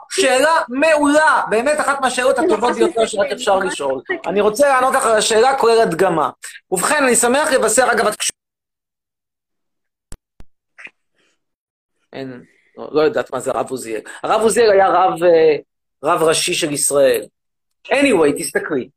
[0.09, 4.01] שאלה מעולה, באמת אחת מהשאלות הטובות ביותר שרק אפשר לשאול.
[4.27, 6.29] אני רוצה לענות לך על השאלה כולל הדגמה.
[6.71, 8.15] ובכן, אני שמח לבשר, אגב, את...
[12.13, 12.43] אין,
[12.77, 14.01] לא, יודעת מה זה הרב עוזיאל.
[14.23, 15.55] הרב עוזיאל היה אה,
[16.03, 17.25] רב ראשי של ישראל.
[17.87, 18.89] anyway, תסתכלי.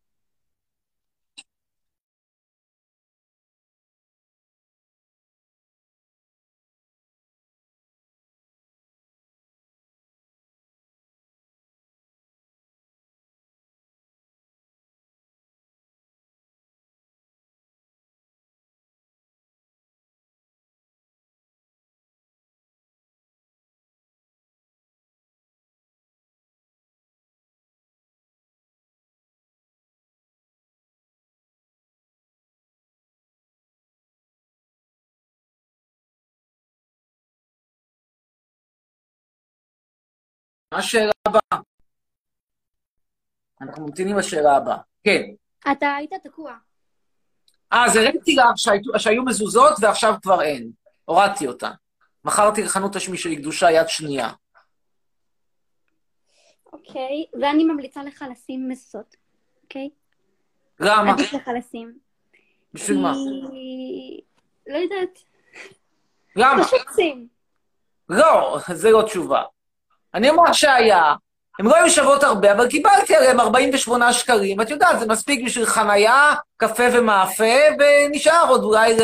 [40.72, 41.62] מה השאלה הבאה?
[43.60, 44.78] אנחנו ממתינים לשאלה הבאה.
[45.04, 45.22] כן.
[45.72, 46.54] אתה היית תקוע.
[47.72, 50.70] אה, אז הראיתי לך שהיו, שהיו מזוזות ועכשיו כבר אין.
[51.04, 51.70] הורדתי אותה.
[52.24, 54.32] מכרתי לחנות השמי שלי קדושה יד שנייה.
[56.72, 59.16] אוקיי, ואני ממליצה לך לשים מזוזות,
[59.62, 59.90] אוקיי?
[60.80, 61.12] למה?
[61.12, 61.98] עדיף לך לשים.
[62.74, 63.12] בשביל מה?
[63.50, 64.20] כי...
[64.66, 65.18] לא יודעת.
[66.36, 66.64] למה?
[66.64, 67.28] פשוט שים.
[68.08, 69.44] לא, זה לא תשובה.
[70.14, 71.14] אני אומר שהיה,
[71.58, 74.60] הן לא היו שוות הרבה, אבל קיבלתי עליהן 48 שקלים.
[74.60, 78.96] את יודעת, זה מספיק בשביל חנייה, קפה ומאפה, ונשאר עוד אולי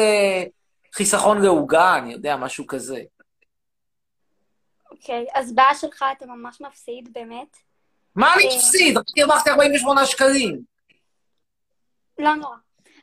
[0.92, 3.00] לחיסכון לעוגה, אני יודע, משהו כזה.
[4.90, 7.56] אוקיי, אז בעיה שלך אתה ממש מפסיד, באמת.
[8.16, 8.96] מה אני אה, מפסיד?
[8.96, 10.60] רק הרווחתי 48 שקלים.
[12.18, 12.56] לא נורא.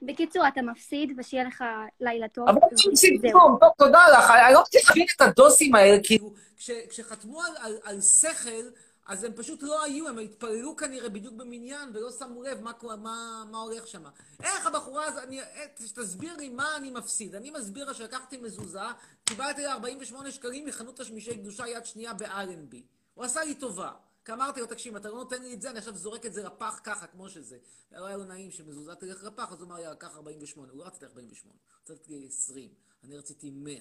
[0.06, 1.64] בקיצור, אתה מפסיד, ושיהיה לך
[2.02, 2.50] לילה טוב.
[2.50, 3.22] אבל אני מפסיד.
[3.32, 4.30] כלום, טוב, תודה לך.
[4.46, 8.66] אני לא להבין את הדוסים האלה, כאילו, כש- כשחתמו על- על- על שכל,
[9.08, 13.44] אז הם פשוט לא היו, הם התפללו כנראה בדיוק במניין, ולא שמו לב מה, מה,
[13.52, 14.04] מה הולך שם.
[14.44, 15.46] איך הבחורה הזאת, אני, אה,
[15.78, 17.36] תסביר לי מה אני מפסיד.
[17.36, 18.80] אני מסביר לה שלקחתי מזוזה,
[19.26, 22.84] קיבלתי לה 48 שקלים מחנות השמישי קדושה יד שנייה באלנבי.
[23.14, 23.90] הוא עשה לי טובה.
[24.26, 26.44] כי אמרתי לו, תקשיב, אתה לא נותן לי את זה, אני עכשיו זורק את זה
[26.44, 27.58] לפח ככה, כמו שזה.
[27.92, 30.72] לא היה לו נעים שמזוזה תלך לפח, אז הוא אמר, יאללה, קח 48.
[30.72, 31.54] הוא לא רצה 48,
[31.88, 32.74] הוא רצה 20.
[33.04, 33.74] אני רציתי 100.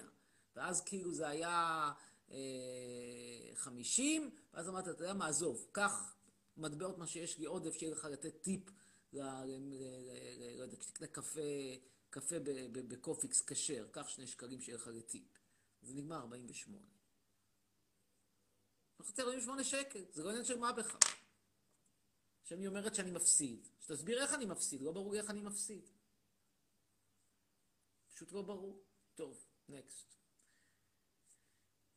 [0.56, 1.92] ואז כאילו זה היה
[2.30, 2.36] אה,
[3.54, 6.16] 50, ואז אמרתי, אתה יודע מה, עזוב, קח
[6.56, 8.70] מטבעות מה שיש לי עודף, שיהיה לך לתת טיפ,
[9.12, 11.40] לא יודע, כשתקנה קפה,
[12.10, 12.36] קפה
[12.72, 15.24] בקופיקס כשר, קח שני שקלים שיהיה לך לטיפ.
[15.82, 17.01] זה נגמר 48.
[19.00, 20.98] רציתי 48 שקל, זה לא עניין של מה בכך.
[22.42, 25.88] עכשיו היא אומרת שאני מפסיד, שתסביר איך אני מפסיד, לא ברור איך אני מפסיד.
[28.14, 28.84] פשוט לא ברור.
[29.14, 30.14] טוב, נקסט.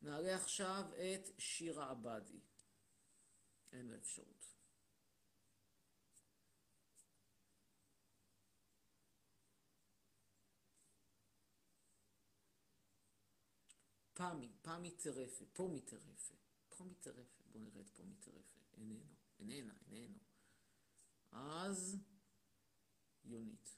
[0.02, 2.40] נעלה עכשיו את שירה עבדי.
[3.72, 4.36] אין לה אפשרות.
[14.14, 16.34] פמי, פמי טרפה, פומי טרפה,
[16.76, 20.18] פומי טרפה, בואו נראה את פומי טרפה, איננו, איננה, איננו.
[21.32, 21.98] אז
[23.24, 23.76] יונית.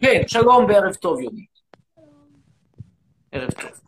[0.00, 1.60] כן, שלום וערב טוב, יונית.
[3.32, 3.80] ערב טוב.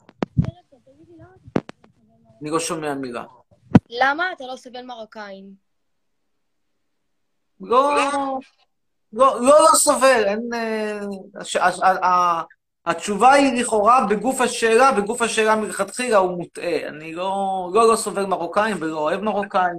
[2.40, 3.24] אני לא שומע מילה.
[3.88, 5.54] למה אתה לא סובל מרוקאים?
[7.60, 8.38] לא,
[9.16, 10.40] לא, לא, לא סובל, אין...
[10.54, 10.98] אה,
[11.40, 12.42] הש- הש- ה-
[12.86, 16.88] התשובה היא לכאורה בגוף השאלה, בגוף השאלה מלכתחילה הוא מוטעה.
[16.88, 19.76] אני לא, לא, לא סובל מרוקאים ולא אוהב מרוקאים.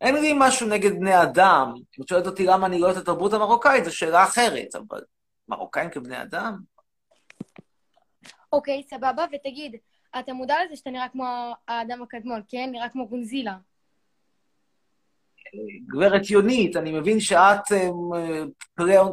[0.00, 1.72] אין לי משהו נגד בני אדם.
[1.98, 5.00] אם את שואלת אותי למה אני לא אוהב את התרבות המרוקאית, זו שאלה אחרת, אבל
[5.48, 6.58] מרוקאים כבני אדם?
[8.52, 9.76] אוקיי, סבבה, ותגיד,
[10.18, 12.68] אתה מודע לזה שאתה נראה כמו האדם הקדמון, כן?
[12.72, 13.54] נראה כמו גונזילה.
[15.86, 17.88] גברת יונית, אני מבין שאת אה,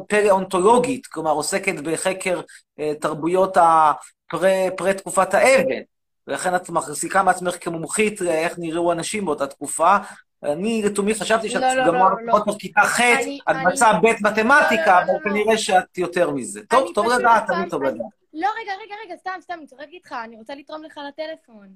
[0.08, 2.40] פלאונטולוגית, כלומר עוסקת בחקר
[2.80, 5.80] אה, תרבויות הפרה- פרה-תקופת האבן,
[6.26, 9.96] ולכן את מחזיקה מעצמך כמומחית לאיך נראו אנשים באותה תקופה.
[10.44, 12.32] אני לתומי חשבתי שאת לא, לא, גם לא, עוד לא.
[12.32, 16.30] עוד כיתה ח', אני- את אני- מצאה ב' מתמטיקה, לא, לא, אבל כנראה שאת יותר
[16.30, 16.60] מזה.
[16.66, 18.06] טוב, אני טוב לדעת, תמיד טוב אני- לדעת.
[18.34, 21.68] לא, רגע, רגע, רגע, סתם, סתם, אני צוחקת איתך, אני רוצה לתרום לך לטלפון.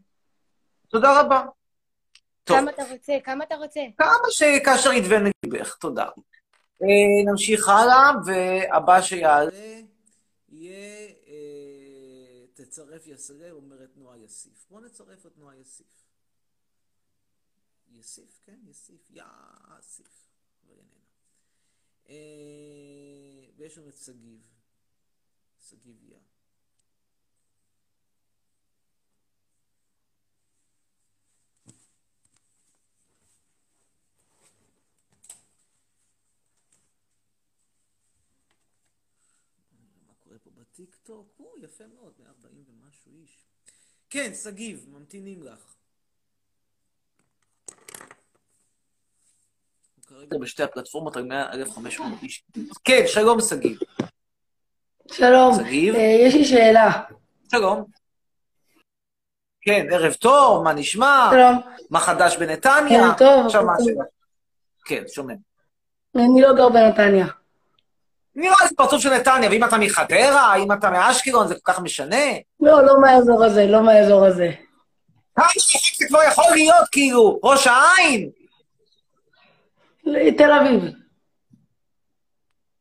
[0.89, 1.43] תודה רבה.
[2.45, 2.59] טוב.
[2.59, 3.13] כמה אתה רוצה?
[3.25, 3.81] כמה אתה רוצה?
[3.99, 6.09] כמה שכאשר ידבן ליבך, תודה.
[6.83, 9.51] אה, נמשיך הלאה, והבא שיעלה
[10.49, 14.67] יהיה אה, תצרף יסרב, אומרת נועה יסיף.
[14.71, 15.87] בואו נצרף את נועה יסיף.
[17.93, 20.29] יסיף, כן, יסיף, יאסיף,
[20.67, 21.05] אבל איננה.
[22.09, 22.15] אה,
[23.57, 24.55] ויש לנו את שגיב.
[25.69, 25.97] שגיב
[40.77, 41.27] פה בטיקטוק?
[41.41, 43.47] או, יפה מאוד, 140 ומשהו איש.
[44.11, 45.75] כן, שגיב, ממתינים לך.
[50.07, 52.45] כרגע בשתי הפלטפורמות על 100,500 איש.
[52.85, 53.79] כן, שלום שגיב.
[55.13, 55.95] שלום, שגיב?
[55.95, 57.03] אה, יש לי שאלה.
[57.51, 57.85] שלום.
[59.61, 61.31] כן, ערב טוב, מה נשמע?
[61.33, 61.61] שלום.
[61.91, 63.05] מה חדש בנתניה?
[63.05, 63.73] ערב טוב, עכשיו מה.
[63.75, 64.05] השאלה?
[64.85, 65.35] כן, שומע.
[66.17, 67.27] אני לא גר בנתניה.
[68.37, 72.27] נראה לי פרצוף של נתניה, ואם אתה מחדרה, האם אתה מאשקלון, זה כל כך משנה?
[72.61, 74.51] לא, לא מהאזור הזה, לא מהאזור הזה.
[75.37, 75.47] כמה
[75.99, 78.31] זה כבר יכול להיות, כאילו, ראש העין?
[80.39, 80.83] תל אביב.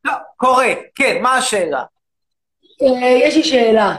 [0.06, 0.74] לא, קורה.
[0.96, 1.84] כן, מה השאלה?
[2.82, 3.96] אה, יש לי שאלה.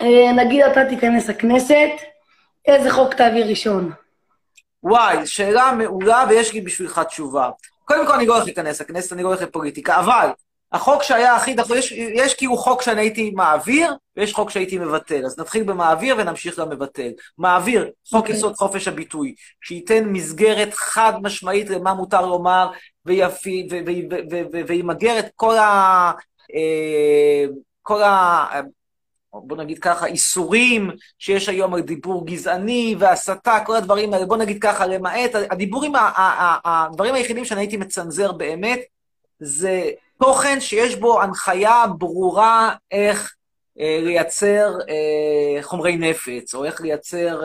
[0.00, 1.90] אה, נגיד אתה תיכנס לכנסת,
[2.66, 3.92] איזה חוק תעביר ראשון?
[4.82, 7.50] וואי, שאלה מעולה ויש לי בשבילך תשובה.
[7.94, 10.28] קודם כל, אני לא הולך להיכנס לכנסת, אני לא הולך לפוליטיקה, אבל
[10.72, 15.26] החוק שהיה הכי דחוף, יש, יש כאילו חוק שאני הייתי מעביר, ויש חוק שהייתי מבטל.
[15.26, 17.10] אז נתחיל במעביר ונמשיך למבטל.
[17.38, 18.34] מעביר, חוק אוקיי.
[18.34, 22.70] יסוד חופש הביטוי, שייתן מסגרת חד משמעית למה מותר לומר,
[23.06, 23.68] ויפי,
[24.66, 26.12] וימגר את כל ה...
[26.54, 27.44] אה,
[27.82, 28.46] כל ה...
[29.34, 34.62] בוא נגיד ככה, איסורים שיש היום על דיבור גזעני והסתה, כל הדברים האלה, בוא נגיד
[34.62, 35.92] ככה, למעט הדיבורים,
[36.64, 38.80] הדברים היחידים שאני הייתי מצנזר באמת,
[39.40, 39.90] זה
[40.20, 43.34] תוכן שיש בו הנחיה ברורה איך
[43.80, 47.40] אה, לייצר אה, חומרי נפץ, או איך לייצר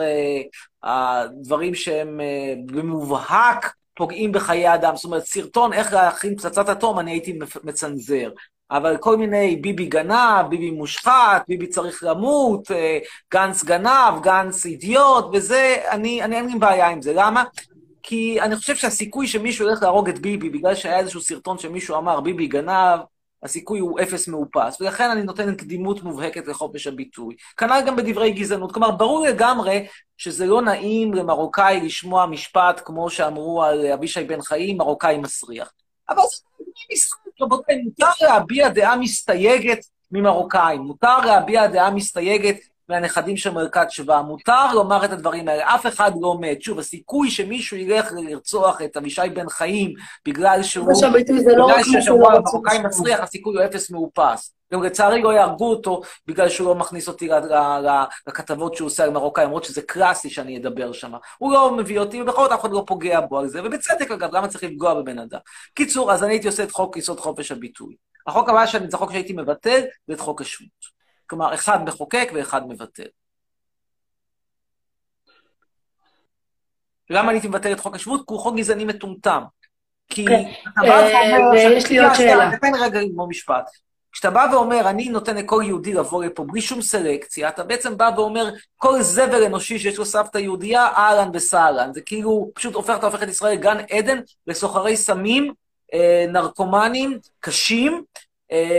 [0.84, 4.96] אה, דברים שהם אה, במובהק פוגעים בחיי אדם.
[4.96, 8.30] זאת אומרת, סרטון איך להכין פצצת אטום, אני הייתי מצנזר.
[8.70, 12.98] אבל כל מיני ביבי גנב, ביבי מושחת, ביבי צריך למות, אה,
[13.32, 17.12] גנץ גנב, גנץ אידיוט, וזה, אני, אני אין לי בעיה עם זה.
[17.14, 17.44] למה?
[18.02, 22.20] כי אני חושב שהסיכוי שמישהו ילך להרוג את ביבי בגלל שהיה איזשהו סרטון שמישהו אמר
[22.20, 23.00] ביבי גנב,
[23.42, 27.36] הסיכוי הוא אפס מאופס, ולכן אני נותן קדימות מובהקת לחופש הביטוי.
[27.56, 28.72] כנ"ל גם בדברי גזענות.
[28.72, 34.76] כלומר, ברור לגמרי שזה לא נעים למרוקאי לשמוע משפט כמו שאמרו על אבישי בן חיים,
[34.76, 35.72] מרוקאי מסריח.
[36.08, 39.78] אבל זה משחק, רבותיי, מותר להביע דעה מסתייגת
[40.10, 42.56] ממרוקאים, מותר להביע דעה מסתייגת
[42.88, 46.62] מהנכדים של מרכז שווה, מותר לומר את הדברים האלה, אף אחד לא מת.
[46.62, 49.94] שוב, הסיכוי שמישהו ילך לרצוח את אבישי בן חיים
[50.26, 50.86] בגלל שהוא...
[50.86, 51.08] לא בגלל רוצה
[52.52, 52.78] מרוקאי.
[52.78, 54.54] מסריח, הסיכוי הוא אפס מאופס.
[54.72, 57.28] גם לצערי לא יהרגו אותו בגלל שהוא לא מכניס אותי
[58.26, 61.12] לכתבות שהוא עושה על מרוקאי, למרות שזה קלאסי שאני אדבר שם.
[61.38, 64.36] הוא לא מביא אותי, ובכל זאת אף אחד לא פוגע בו על זה, ובצדק אגב,
[64.36, 65.38] למה צריך לפגוע בבן אדם?
[65.74, 67.96] קיצור, אז אני הייתי עושה את חוק יסוד חופש הביטוי.
[68.26, 70.97] החוק הבא שאני, זה חוק שהייתי מבטל, זה את חוק השבות.
[71.28, 73.08] כלומר, אחד מחוקק ואחד מבטל.
[77.10, 78.20] למה אני הייתי מבטל את חוק השבות?
[78.20, 79.42] כי הוא חוק גזעני מטומטם.
[80.08, 80.42] כי כן.
[80.62, 81.50] אתה בא אה, ואומר...
[81.52, 82.50] ויש לי עוד שאלה.
[82.60, 83.70] תן רגע לגמור משפט.
[84.12, 88.10] כשאתה בא ואומר, אני נותן לכל יהודי לבוא לפה בלי שום סלקציה, אתה בעצם בא
[88.16, 91.92] ואומר, כל זבל אנושי שיש לו סבתא יהודייה, אהלן וסהלן.
[91.94, 95.52] זה כאילו, פשוט הופך, אתה הופך את ישראל גן עדן לסוחרי סמים,
[95.94, 98.27] אה, נרקומנים, קשים, אה,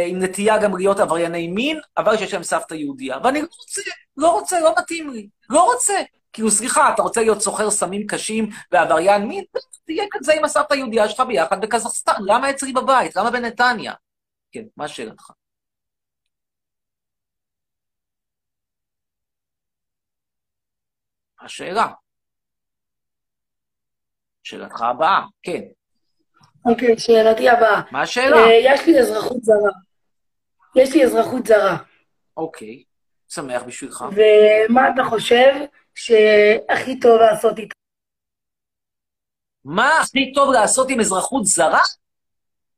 [0.08, 3.18] עם נטייה גם להיות עברייני מין, אבל שיש להם סבתא יהודייה.
[3.24, 3.82] ואני לא רוצה,
[4.18, 5.30] לא רוצה, לא מתאים לי.
[5.50, 5.94] לא רוצה.
[6.34, 9.44] כאילו, סליחה, אתה רוצה להיות סוחר סמים קשים ועבריין מין?
[9.86, 12.14] תהיה כזה עם הסבתא היהודייה שלך ביחד בקזחסטן.
[12.26, 13.16] למה אצלי בבית?
[13.16, 13.94] למה בנתניה?
[14.52, 15.32] כן, מה שאלתך?
[21.42, 21.88] השאלה.
[24.44, 25.62] שאלתך הבאה, כן.
[26.66, 27.82] אוקיי, שאלתי הבאה.
[27.92, 28.38] מה השאלה?
[28.38, 29.72] אה, יש לי אזרחות זרה.
[30.76, 31.78] יש לי אזרחות זרה.
[32.38, 32.84] אוקיי,
[33.30, 34.06] שמח בשבילך.
[34.12, 35.54] ומה אתה חושב
[35.96, 37.74] שהכי טוב לעשות איתה?
[39.66, 41.82] מה הכי טוב לעשות עם אזרחות זרה?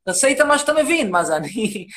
[0.03, 1.11] תעשה איתה מה שאתה מבין.
[1.11, 1.47] מה זה, אני...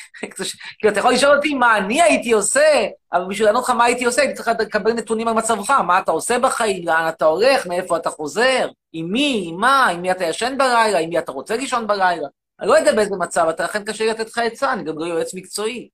[0.79, 4.05] כאילו, אתה יכול לשאול אותי מה אני הייתי עושה, אבל בשביל לענות לך מה הייתי
[4.05, 7.97] עושה, הייתי צריך לקבל נתונים על מצבך, מה אתה עושה בחיים, לאן אתה הולך, מאיפה
[7.97, 11.55] אתה חוזר, עם מי, עם מה, עם מי אתה ישן בלילה, עם מי אתה רוצה
[11.55, 12.27] לישון בלילה.
[12.59, 15.33] אני לא יודע באיזה מצב אתה, לכן קשה לתת לך עצה, אני גם לא יועץ
[15.33, 15.89] מקצועי.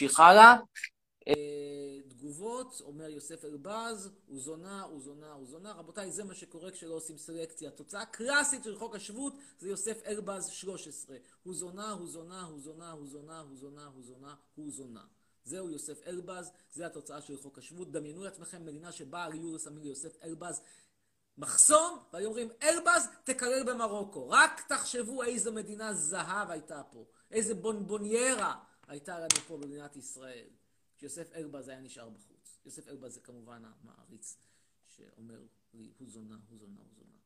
[0.00, 0.56] נמשיך הלאה.
[2.26, 5.72] תגובות, אומר יוסף אלבז, הוא זונה, הוא זונה, הוא זונה.
[5.72, 7.68] רבותיי, זה מה שקורה כשלא עושים סלקציה.
[7.68, 11.16] התוצאה הקלאסית של חוק השבות זה יוסף אלבז 13.
[11.42, 15.04] הוא זונה, הוא זונה, הוא זונה, הוא זונה, הוא זונה, הוא זונה, הוא זונה.
[15.44, 17.92] זהו יוסף אלבז, זה התוצאה של חוק השבות.
[17.92, 20.60] דמיינו לעצמכם מדינה שבה על יוליוס אמיר יוסף אלבז
[21.38, 24.30] מחסום, והיו אומרים, אלבז תקלל במרוקו.
[24.30, 27.04] רק תחשבו איזו מדינה זהב הייתה פה.
[27.30, 28.54] איזה בונבוניירה
[28.86, 30.46] הייתה לנו פה במדינת ישראל.
[30.96, 32.58] שיוסף אלבז היה נשאר בחוץ.
[32.64, 34.36] יוסף אלבז זה כמובן המעריץ
[34.86, 35.42] שאומר
[35.74, 37.16] לי, הוא זונה, הוא זונה, הוא זונה.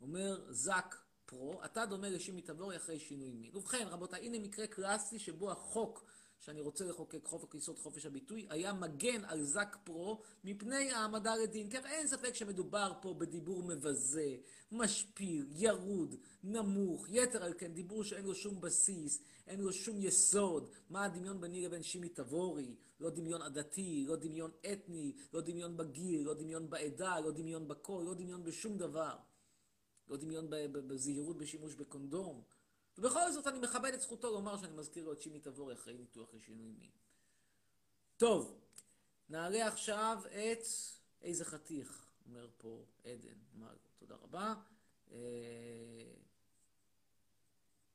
[0.00, 3.56] אומר זק פרו, אתה דומה לשימי תבורי אחרי שינוי מין.
[3.56, 6.04] ובכן, רבותיי, הנה מקרה קלאסי שבו החוק
[6.40, 11.70] שאני רוצה לחוקק חוק יסוד חופש הביטוי, היה מגן על זק פרו מפני העמדה לדין.
[11.70, 14.36] כן, אין ספק שמדובר פה בדיבור מבזה,
[14.72, 20.70] משפיל, ירוד, נמוך, יתר על כן, דיבור שאין לו שום בסיס, אין לו שום יסוד.
[20.90, 22.76] מה הדמיון ביני לבין שימי תבורי?
[23.00, 28.04] לא דמיון עדתי, לא דמיון אתני, לא דמיון בגיל, לא דמיון בעדה, לא דמיון בקול,
[28.04, 29.16] לא דמיון בשום דבר.
[30.08, 32.42] לא דמיון בזהירות בשימוש בקונדום.
[32.98, 36.34] ובכל זאת אני מכבד את זכותו לומר שאני מזכיר לו את שימי תבורי אחרי ניתוח
[36.34, 36.90] לשינוי מין.
[38.16, 38.60] טוב,
[39.28, 40.64] נעלה עכשיו את
[41.22, 43.76] איזה חתיך, אומר פה עדן מל.
[43.98, 44.54] תודה רבה.
[45.12, 45.16] אה...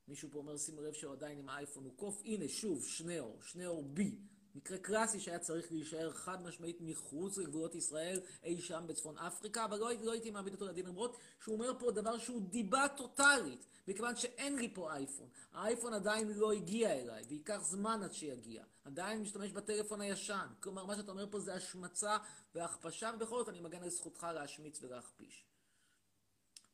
[0.08, 2.20] מישהו פה אומר, שימו לב שהוא עדיין עם האייפון הוא קוף.
[2.24, 4.18] הנה, שוב, שניאור, שניאור בי.
[4.56, 9.78] מקרה קלאסי שהיה צריך להישאר חד משמעית מחוץ לגבולות ישראל, אי שם בצפון אפריקה, אבל
[9.78, 14.16] לא, לא הייתי מעמיד אותו לדין למרות שהוא אומר פה דבר שהוא דיבה טוטאלית, מכיוון
[14.16, 15.28] שאין לי פה אייפון.
[15.52, 18.64] האייפון עדיין לא הגיע אליי, וייקח זמן עד שיגיע.
[18.84, 20.46] עדיין משתמש בטלפון הישן.
[20.60, 22.18] כלומר, מה שאתה אומר פה זה השמצה
[22.54, 25.46] והכפשה, ובכל זאת אני מגן על זכותך להשמיץ ולהכפיש.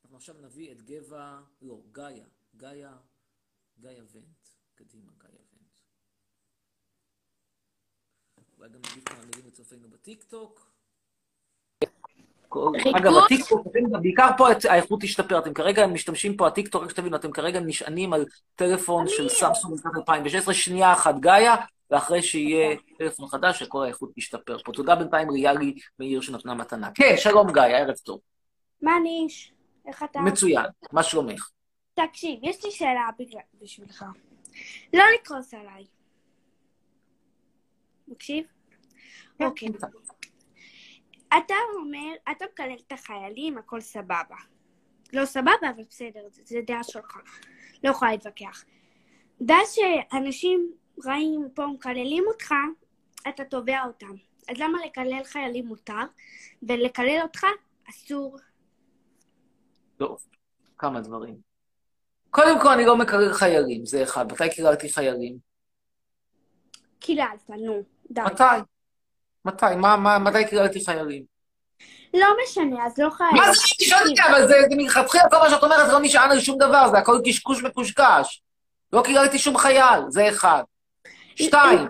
[0.02, 2.96] אנחנו עכשיו נביא את גבע, לא, גאיה, גאיה,
[3.80, 4.48] גאיה ונט.
[4.74, 5.62] קדימה, גאיה ונט.
[8.62, 10.66] אולי גם נגיד כמה מילים לצופינו בטיקטוק.
[12.96, 13.66] אגב, הטיקטוק,
[14.02, 18.24] בעיקר פה האיכות תשתפר, אתם כרגע משתמשים פה, הטיקטוק, רק שתבינו, אתם כרגע נשענים על
[18.54, 21.54] טלפון של סמסונג בשנת 2016, שנייה אחת גאיה,
[21.90, 24.72] ואחרי שיהיה טלפון חדש, שכל האיכות תשתפר פה.
[24.72, 26.90] תודה בינתיים ריאלי מאיר שנתנה מתנה.
[26.94, 28.20] כן, שלום גאיה, ערב טוב.
[28.82, 29.52] מה ניש?
[29.86, 30.20] איך אתה?
[30.20, 31.50] מצוין, מה שלומך?
[31.94, 33.08] תקשיב, יש לי שאלה
[33.62, 34.04] בשבילך.
[34.92, 35.84] לא לקרוס עליי.
[38.08, 38.46] מקשיב?
[39.40, 39.68] אוקיי.
[41.38, 44.36] אתה אומר, אתה מקלל את החיילים, הכל סבבה.
[45.12, 47.16] לא סבבה, אבל בסדר, זה דעה שלך.
[47.84, 48.64] לא יכולה להתווכח.
[49.40, 50.72] דע שאנשים
[51.06, 52.54] רעים פה מקללים אותך,
[53.28, 54.14] אתה תובע אותם.
[54.48, 56.02] אז למה לקלל חיילים מותר,
[56.62, 57.46] ולקלל אותך
[57.90, 58.36] אסור?
[59.96, 60.26] טוב,
[60.78, 61.36] כמה דברים.
[62.30, 64.32] קודם כל, אני לא מקלל חיילים, זה אחד.
[64.32, 65.38] מתי קיללתי חיילים?
[66.98, 67.82] קיללת, נו,
[68.12, 68.20] די.
[68.20, 68.44] מתי?
[69.44, 69.66] מתי?
[69.76, 71.22] מה, מה, מתי קיללתי חיילים?
[72.14, 73.30] לא משנה, אז לא חייל.
[73.32, 74.22] מה זה שתשאלתי?
[74.30, 77.20] אבל זה מלכתחילה כל מה שאת אומרת זה לא נשען על שום דבר, זה הכל
[77.24, 78.42] קשקוש מקושקש.
[78.92, 80.62] לא קיללתי שום חייל, זה אחד.
[81.36, 81.88] שתיים,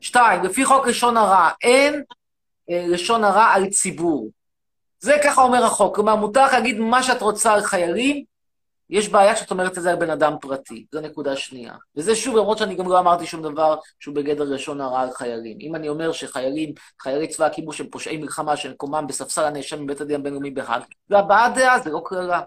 [0.00, 2.02] שתיים, לפי חוק לשון הרע, אין
[2.70, 4.30] אה, לשון הרע על ציבור.
[5.00, 5.94] זה ככה אומר החוק.
[5.94, 8.24] כלומר, מותר לך להגיד מה שאת רוצה על חיילים,
[8.90, 10.86] יש בעיה כשאת אומרת את זה על בן אדם פרטי.
[10.92, 11.74] זו נקודה שנייה.
[11.96, 15.58] וזה שוב, למרות שאני גם לא אמרתי שום דבר שהוא בגדר לשון הרע על חיילים.
[15.60, 16.72] אם אני אומר שחיילים,
[17.02, 21.54] חיילי צבא הכיבוש הם פושעי מלחמה שמקומם בספסל הנאשם בבית הדין הבינלאומי בהאג, זה הבעת
[21.54, 22.40] דעה, זה לא קללה.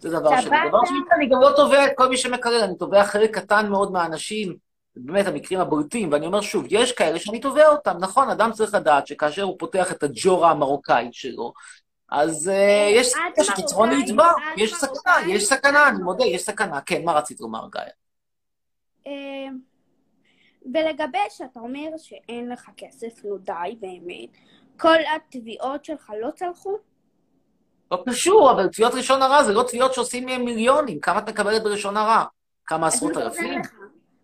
[0.00, 0.50] זה דבר שני.
[0.68, 3.92] דבר שני, אני גם לא תובע את כל מי שמקלל, אני תובע חלק קטן מאוד
[3.92, 4.56] מהאנשים,
[4.96, 7.96] באמת המקרים הבולטים, ואני אומר שוב, יש כאלה שאני תובע אותם.
[8.00, 11.52] נכון, אדם צריך לדעת שכאשר הוא פותח את הג'ורה המרוקאית שלו,
[12.10, 12.50] אז
[12.94, 16.80] יש סכנה שקיצרון יתבע, יש סכנה, יש סכנה, אני מודה, יש סכנה.
[16.80, 17.82] כן, מה רצית לומר, גיא?
[20.74, 24.36] ולגבי שאתה אומר שאין לך כסף, לא די באמת,
[24.78, 26.76] כל התביעות שלך לא צלחו?
[27.90, 31.00] לא קשור, אבל תביעות ראשון הרע זה לא תביעות שעושים מהם מיליונים.
[31.00, 32.24] כמה את מקבלת בראשון הרע?
[32.66, 33.62] כמה עשרות אלפים?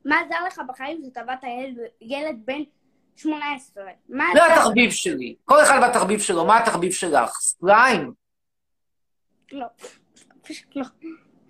[0.04, 1.44] מה עזר לך בחיים שטבעת
[2.00, 2.62] ילד בן
[3.16, 3.84] 18?
[4.08, 4.54] מה זה?
[4.54, 5.34] התחביב שלי.
[5.44, 6.44] כל אחד והתחביב שלו.
[6.44, 7.30] מה התחביב שלך?
[7.40, 8.12] סליים?
[9.52, 9.66] לא,
[10.42, 10.84] פשוט לא.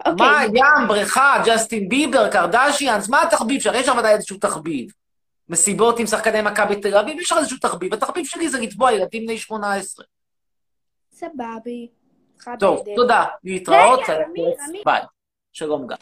[0.07, 3.09] מה, אוקיי, ים, בריכה, ג'סטין ביבר, קרדשיאנס?
[3.09, 3.75] מה התחביב שלך?
[3.75, 4.93] יש לך ודאי איזשהו תחביב.
[5.49, 7.95] מסיבות עם שחקני מכבי תל אביב, יש לך איזשהו תחביב.
[7.95, 10.05] התחביב שלי זה לתבוע ילדים בני 18.
[11.13, 11.89] סבבי.
[12.59, 12.85] טוב.
[12.97, 13.25] תודה.
[13.45, 14.01] להתראות.
[14.01, 14.83] רגע, אמיר, אמיר.
[14.85, 15.03] ביי.
[15.53, 15.97] שלום גיא.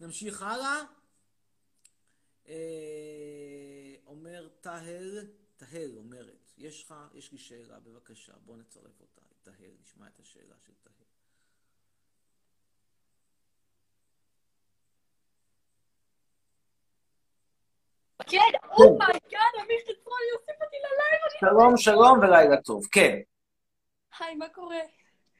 [0.00, 0.76] נמשיך הלאה.
[4.32, 5.26] אומר טהל,
[5.56, 10.20] טהל אומרת, יש לך, יש לי שאלה, בבקשה, בוא נצרף אותה, את טהל, נשמע את
[10.20, 10.92] השאלה של טהל.
[18.26, 21.40] כן, oh my God, אמיר חצרוני יוסיף אותי ללייב.
[21.40, 22.86] שלום, שלום ולילה טוב.
[22.92, 23.18] כן,
[24.18, 24.80] היי, מה קורה?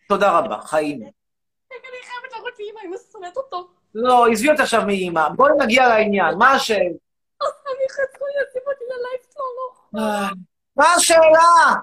[0.09, 1.03] תודה רבה, חיים.
[1.03, 1.11] אני
[2.03, 3.69] חייבת לרוץ לאמא, אמא שונאת אותו.
[3.95, 7.02] לא, עזבי אותי עכשיו מאימא, בואי נגיע לעניין, מה השאלה?
[7.71, 9.93] אמיר חצרוני יוסיף אותי ללייב שלו.
[10.77, 11.75] מה השאלה?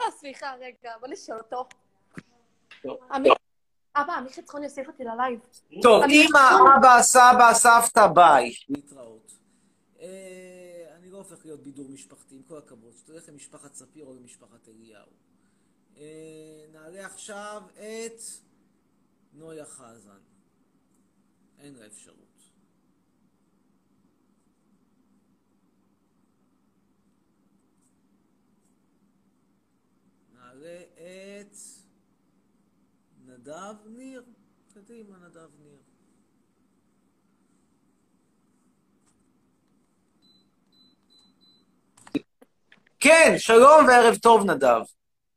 [0.00, 1.68] אה, סליחה, רגע, בוא נשאל אותו.
[3.96, 5.40] אבא, אמיר חצרוני יוסיף אותי ללייב.
[5.82, 6.76] טוב, אמא.
[6.78, 8.54] אבא, סבא, סבתא, ביי.
[8.68, 9.32] להתראות.
[10.00, 12.96] אה, אני לא הופך להיות בידור משפחתי, עם כל הכבוד.
[12.96, 15.10] שתלך למשפחת ספיר או למשפחת אליהו.
[15.96, 18.20] אה, נעלה עכשיו את
[19.32, 20.20] נויה חזן.
[21.58, 22.33] אין לה אפשרות.
[30.54, 31.56] נעלה את
[33.26, 34.22] נדב ניר.
[34.74, 35.78] קדימה, נדב ניר.
[43.00, 44.80] כן, שלום וערב טוב, נדב.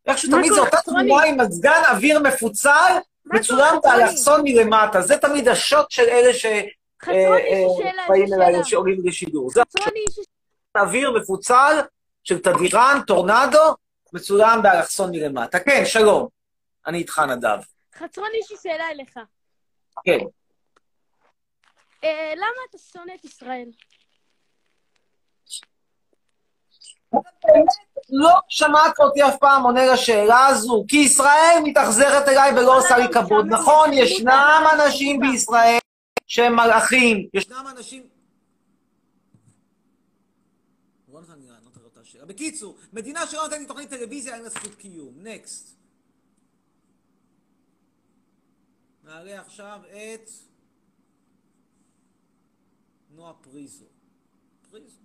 [0.06, 0.78] איכשהו תמיד זו קורה, אותה?
[0.82, 3.78] תמונה עם מזגן אוויר מפוצל, מצולם?
[3.84, 5.02] באלכסון מלמטה.
[5.02, 6.46] זה תמיד השוט של אלה ש...
[7.02, 8.64] חצרוני, אה, אה, אליי.
[8.64, 9.50] שעולים לשידור.
[9.50, 9.62] זה
[10.78, 11.82] אוויר מפוצל
[12.24, 13.76] של תדירן, טורנדו,
[14.14, 15.60] מצולם באלכסון מלמטה.
[15.60, 16.28] כן, שלום.
[16.88, 17.58] אני איתך, נדב.
[17.96, 19.20] חצרוני, יש לי שאלה אליך.
[20.06, 20.18] כן.
[22.04, 23.70] אה, למה אתה שונא את ישראל?
[28.10, 33.06] לא שמעת אותי אף פעם עונה לשאלה הזו, כי ישראל מתאכזרת אליי ולא עושה לי
[33.14, 33.46] כבוד.
[33.50, 35.78] נכון, ישנם אנשים בישראל
[36.28, 37.28] שהם מלאכים.
[37.34, 38.08] ישנם אנשים...
[41.08, 42.17] בוא נתן לי לענות על אותה שאלה.
[42.28, 45.14] בקיצור, מדינה שלא נותנת לי תוכנית טלוויזיה, אין לה זכות קיום.
[45.18, 45.78] נקסט.
[49.04, 50.30] נעלה עכשיו את
[53.10, 53.86] נועה פריזו.
[54.70, 55.02] פריזו,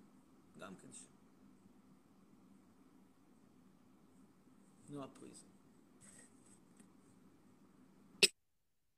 [0.59, 1.05] גם כן שם.
[4.89, 5.45] נועה פריזו.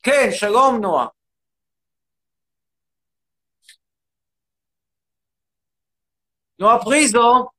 [0.03, 1.07] כן, שלום נועה.
[6.59, 7.54] נועה פריזו.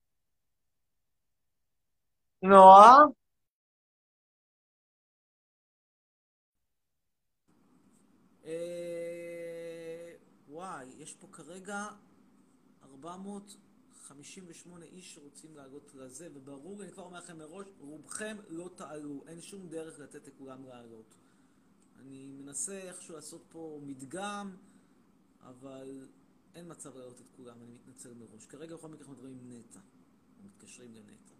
[2.46, 2.96] נועה?
[8.44, 10.14] אה,
[10.48, 11.88] וואי, יש פה כרגע
[12.82, 19.40] 458 איש שרוצים לעלות לזה, וברור, אני כבר אומר לכם מראש, רובכם לא תעלו, אין
[19.40, 21.14] שום דרך לתת לכולם לעלות.
[21.98, 24.56] אני מנסה איכשהו לעשות פה מדגם,
[25.40, 26.08] אבל
[26.54, 28.46] אין מצב להעלות את כולם, אני מתנצל מראש.
[28.46, 29.80] כרגע בכל מקרה אנחנו מדברים עם נטע,
[30.44, 31.35] מתקשרים לנטע.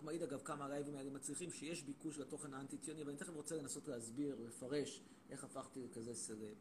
[0.00, 3.88] רק מעיד אגב כמה הלייבים האלה מצליחים, שיש ביקוש לתוכן האנטי-ציוני, ואני תכף רוצה לנסות
[3.88, 6.54] להסביר, לפרש, איך הפכתי לכזה סלב.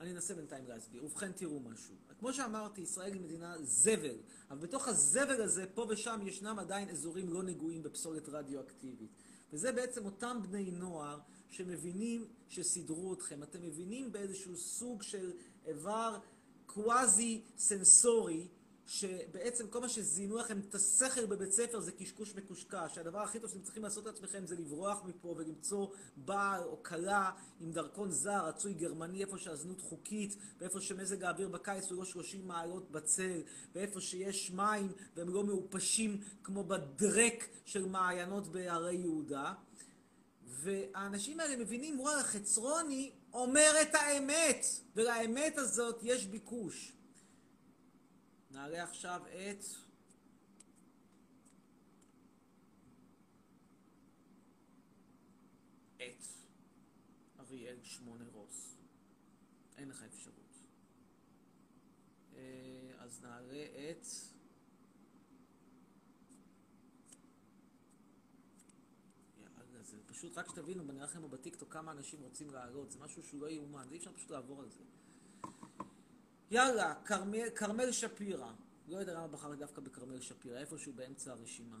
[0.00, 1.04] אני אנסה בינתיים להסביר.
[1.04, 1.94] ובכן, תראו משהו.
[2.18, 4.16] כמו שאמרתי, ישראל היא מדינה זבל,
[4.50, 9.10] אבל בתוך הזבל הזה, פה ושם, ישנם עדיין אזורים לא נגועים בפסולת רדיואקטיבית.
[9.52, 11.20] וזה בעצם אותם בני נוער
[11.50, 13.42] שמבינים שסידרו אתכם.
[13.42, 15.32] אתם מבינים באיזשהו סוג של
[15.66, 16.18] איבר
[16.66, 18.48] קוואזי סנסורי,
[18.86, 22.94] שבעצם כל מה שזינו לכם את השכל בבית ספר זה קשקוש מקושקש.
[22.94, 27.30] שהדבר הכי טוב שאתם צריכים לעשות לעצמכם זה לברוח מפה ולמצוא בעל או כלה
[27.60, 32.48] עם דרכון זר, רצוי גרמני, איפה שהזנות חוקית, ואיפה שמזג האוויר בקיץ הוא לא 30
[32.48, 33.42] מעלות בצל,
[33.74, 39.52] ואיפה שיש מים והם לא מעופשים כמו בדרק של מעיינות בהרי יהודה.
[40.46, 44.66] והאנשים האלה מבינים, וואלה, חצרוני אומר את האמת,
[44.96, 46.92] ולאמת הזאת יש ביקוש.
[48.52, 49.64] נעלה עכשיו את...
[55.96, 56.24] את
[57.40, 58.76] אריאל שמונה רוס.
[59.76, 60.56] אין לך אפשרות.
[62.34, 64.06] אה, אז נעלה את...
[69.82, 73.40] זה פשוט, רק שתבינו, אני אראה לכם בטיקטוק כמה אנשים רוצים לעלות, זה משהו שהוא
[73.40, 74.84] לא יאומן, אי אפשר פשוט לעבור על זה.
[76.52, 76.94] יאללה,
[77.54, 78.52] כרמל, שפירא.
[78.88, 81.80] לא יודע למה בחרתי דווקא בכרמל שפירא, איפשהו באמצע הרשימה.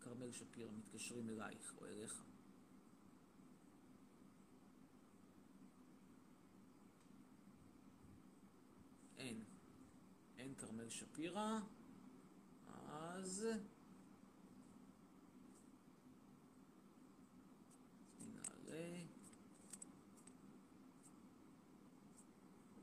[0.00, 2.24] כרמל שפירא, מתקשרים אלייך או אליך.
[9.18, 9.44] אין.
[10.38, 11.58] אין כרמל שפירא.
[12.88, 13.48] אז...
[18.18, 19.06] נעלה.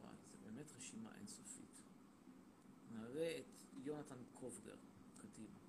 [0.02, 0.16] וואי,
[0.56, 1.82] זה באמת רשימה אינסופית.
[2.92, 4.76] נעלה את יונתן קובגר.
[5.18, 5.60] קדימה.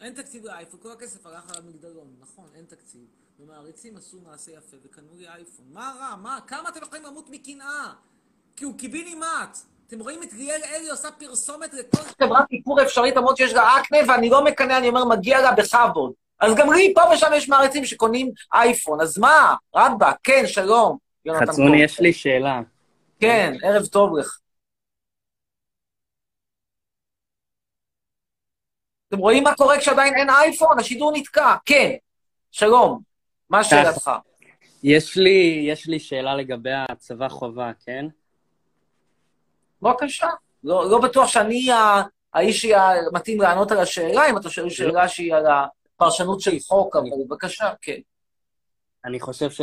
[0.00, 3.08] אין תקציב לאייפון, כל הכסף הלך על המגדלון, נכון, אין תקציב.
[3.40, 5.72] ומעריצים עשו מעשה יפה וקנו לי אייפון.
[5.72, 6.16] מה רע?
[6.16, 6.40] מה?
[6.46, 7.94] כמה אתם יכולים למות מקנאה?
[8.56, 9.58] כי הוא קיבינימט.
[9.92, 13.98] אתם רואים את ליאל אלי עושה פרסומת לכל חברת איפור אפשרית, למרות שיש לה אקנה,
[14.08, 16.12] ואני לא מקנא, אני אומר, מגיע לה בכבוד.
[16.40, 19.54] אז גם לי פה ושם יש מעריצים שקונים אייפון, אז מה?
[19.76, 20.98] רבאק, כן, שלום.
[21.24, 21.82] יונתן חצרוני.
[21.82, 22.60] יש לי שאלה.
[23.20, 24.38] כן, ערב טוב לך.
[29.08, 30.78] אתם רואים מה קורה כשעדיין אין אייפון?
[30.78, 31.54] השידור נתקע.
[31.64, 31.90] כן,
[32.50, 33.00] שלום.
[33.50, 34.10] מה שאלתך?
[34.82, 38.06] יש לי, יש לי שאלה לגבי הצבא חובה, כן?
[39.82, 40.28] בבקשה.
[40.64, 41.68] לא, לא בטוח שאני
[42.34, 47.06] האיש המתאים לענות על השאלה, אם אתה שואל שאלה שהיא על הפרשנות של חוק, אבל
[47.26, 47.98] בבקשה, כן.
[49.04, 49.60] אני חושב ש...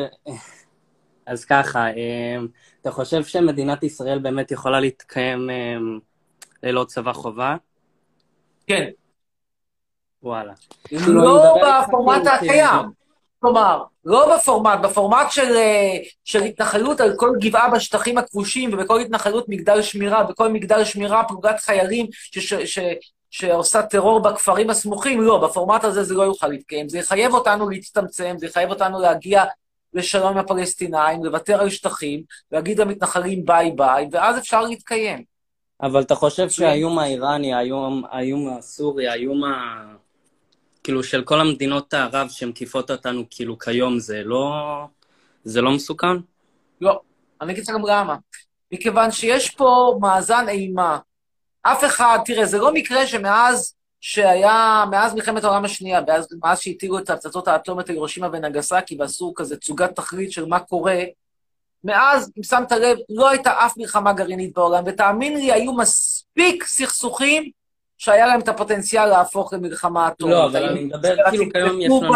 [1.26, 2.47] אז ככה, אמ,
[2.82, 5.99] אתה חושב שמדינת ישראל באמת יכולה להתקיים אמ,
[6.63, 7.55] ללא צבא חובה?
[8.67, 8.89] כן.
[10.24, 10.53] וואלה.
[10.91, 11.55] לא כאילו,
[11.88, 12.98] בפורמט כאילו, הקיים.
[13.39, 19.45] כלומר, לא בפורמט, בפורמט של, אה, של התנחלות על כל גבעה בשטחים הכבושים ובכל התנחלות
[19.49, 22.79] מגדל שמירה, בכל מגדל שמירה פלוגת חיילים ש, ש, ש,
[23.29, 26.89] שעושה טרור בכפרים הסמוכים, לא, בפורמט הזה זה לא יוכל להתקיים.
[26.89, 29.43] זה יחייב אותנו להצטמצם, זה יחייב אותנו להגיע
[29.93, 35.23] לשלום עם הפלסטינאים, לוותר על שטחים, להגיד למתנחלים ביי ביי, ואז אפשר להתקיים.
[35.81, 39.49] אבל אתה חושב שהאיום האיראני, האיום, האיום הסורי, האיום ה...
[40.89, 44.53] כאילו של כל המדינות הערב שמקיפות אותנו כאילו כיום, זה לא...
[45.43, 46.17] זה לא מסוכן?
[46.81, 47.01] לא.
[47.41, 48.15] אני אגיד לך גם למה.
[48.71, 50.99] מכיוון שיש פה מאזן אימה.
[51.61, 56.99] אף אחד, תראה, זה לא מקרה שמאז שהיה, מאז מלחמת העולם השנייה, מאז, מאז שהטילו
[56.99, 61.01] את הפצצות האטומיות להירושימה ונגסקי ועשו כזה תצוגת תכלית של מה קורה,
[61.83, 67.51] מאז, אם שמת לב, לא הייתה אף מלחמה גרעינית בעולם, ותאמין לי, היו מספיק סכסוכים
[67.99, 70.35] שהיה להם את הפוטנציאל להפוך למלחמה אטומית.
[70.35, 72.13] לא, אבל אני מדבר, כאילו כיום יש לנו...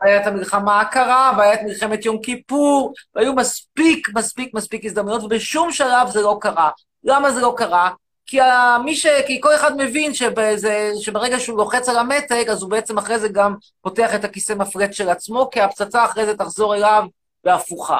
[0.00, 5.72] היה את המלחמה הקרה, והיה את מלחמת יום כיפור, והיו מספיק, מספיק, מספיק הזדמנויות, ובשום
[5.72, 6.70] שלב זה לא קרה.
[7.04, 7.90] למה זה לא קרה?
[8.26, 8.38] כי,
[8.84, 9.06] מי ש...
[9.26, 10.90] כי כל אחד מבין שבזה...
[11.00, 14.92] שברגע שהוא לוחץ על המתג, אז הוא בעצם אחרי זה גם פותח את הכיסא מפרט
[14.92, 17.04] של עצמו, כי הפצצה אחרי זה תחזור אליו
[17.44, 17.98] בהפוכה.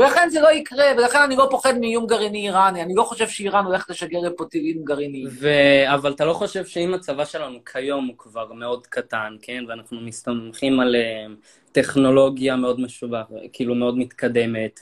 [0.00, 3.64] ולכן זה לא יקרה, ולכן אני לא פוחד מאיום גרעיני איראני, אני לא חושב שאיראן
[3.64, 5.28] הולכת לשגר לפה טילים גרעיניים.
[5.30, 5.48] ו...
[5.94, 9.64] אבל אתה לא חושב שאם הצבא שלנו כיום הוא כבר מאוד קטן, כן?
[9.68, 11.26] ואנחנו מסתמכים על אה,
[11.72, 14.80] טכנולוגיה מאוד משובח, כאילו מאוד מתקדמת,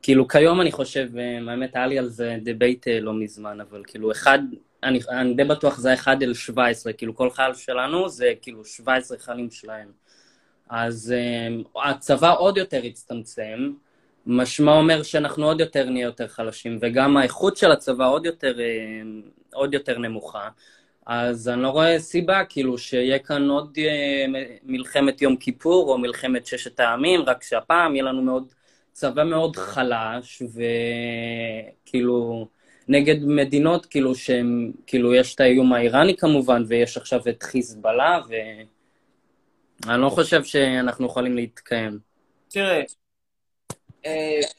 [0.00, 3.82] וכאילו כיום אני חושב, אה, האמת היה לי על זה debate אה, לא מזמן, אבל
[3.86, 4.38] כאילו אחד,
[4.82, 9.18] אני, אני די בטוח זה 1 אל 17, כאילו כל חייל שלנו זה כאילו 17
[9.18, 9.88] חיילים שלהם.
[10.68, 13.72] אז um, הצבא עוד יותר יצטמצם,
[14.28, 19.28] משמע אומר שאנחנו עוד יותר נהיה יותר חלשים, וגם האיכות של הצבא עוד יותר, um,
[19.54, 20.48] עוד יותר נמוכה.
[21.06, 24.30] אז אני לא רואה סיבה, כאילו, שיהיה כאן עוד uh,
[24.62, 28.52] מלחמת יום כיפור או מלחמת ששת הימים, רק שהפעם יהיה לנו מאוד,
[28.92, 30.42] צבא מאוד חלש,
[31.84, 32.48] וכאילו,
[32.88, 38.34] נגד מדינות, כאילו, שהם, כאילו, יש את האיום האיראני כמובן, ויש עכשיו את חיזבאללה, ו...
[39.86, 41.98] אני לא חושב שאנחנו יכולים להתקיים.
[42.48, 42.82] תראה, אה,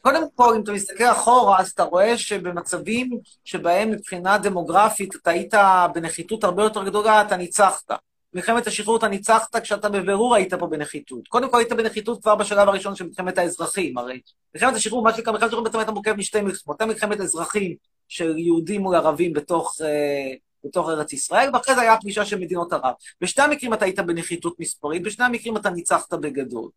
[0.01, 3.09] קודם כל, אם אתה מסתכל אחורה, אז אתה רואה שבמצבים
[3.43, 5.53] שבהם מבחינה דמוגרפית אתה היית
[5.93, 7.91] בנחיתות הרבה יותר גדולה, אתה ניצחת.
[8.33, 11.27] במלחמת השחרור אתה ניצחת כשאתה בבירור היית פה בנחיתות.
[11.27, 14.19] קודם כל היית בנחיתות כבר בשלב הראשון של מלחמת האזרחים, הרי
[14.55, 16.81] מלחמת השחרור, מה שנקרא, מלחמת השחרור בעצם הייתה מורכבת משתי מלחמות.
[16.81, 17.75] הייתה מלחמת אזרחים
[18.07, 20.33] של יהודים מול ערבים בתוך, אה,
[20.65, 22.93] בתוך ארץ ישראל, ואחרי זה היה פגישה של מדינות ערב.
[23.21, 26.69] בשני המקרים אתה היית בנחיתות מספרית, בשני המקרים אתה ניצחת בגדול.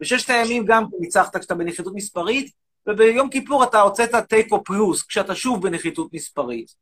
[0.00, 2.50] בששת הימים גם ניצחת כשאתה בנחיתות מספרית,
[2.88, 6.74] וביום כיפור אתה הוצאת תיקו פלוס, כשאתה שוב בנחיתות מספרית.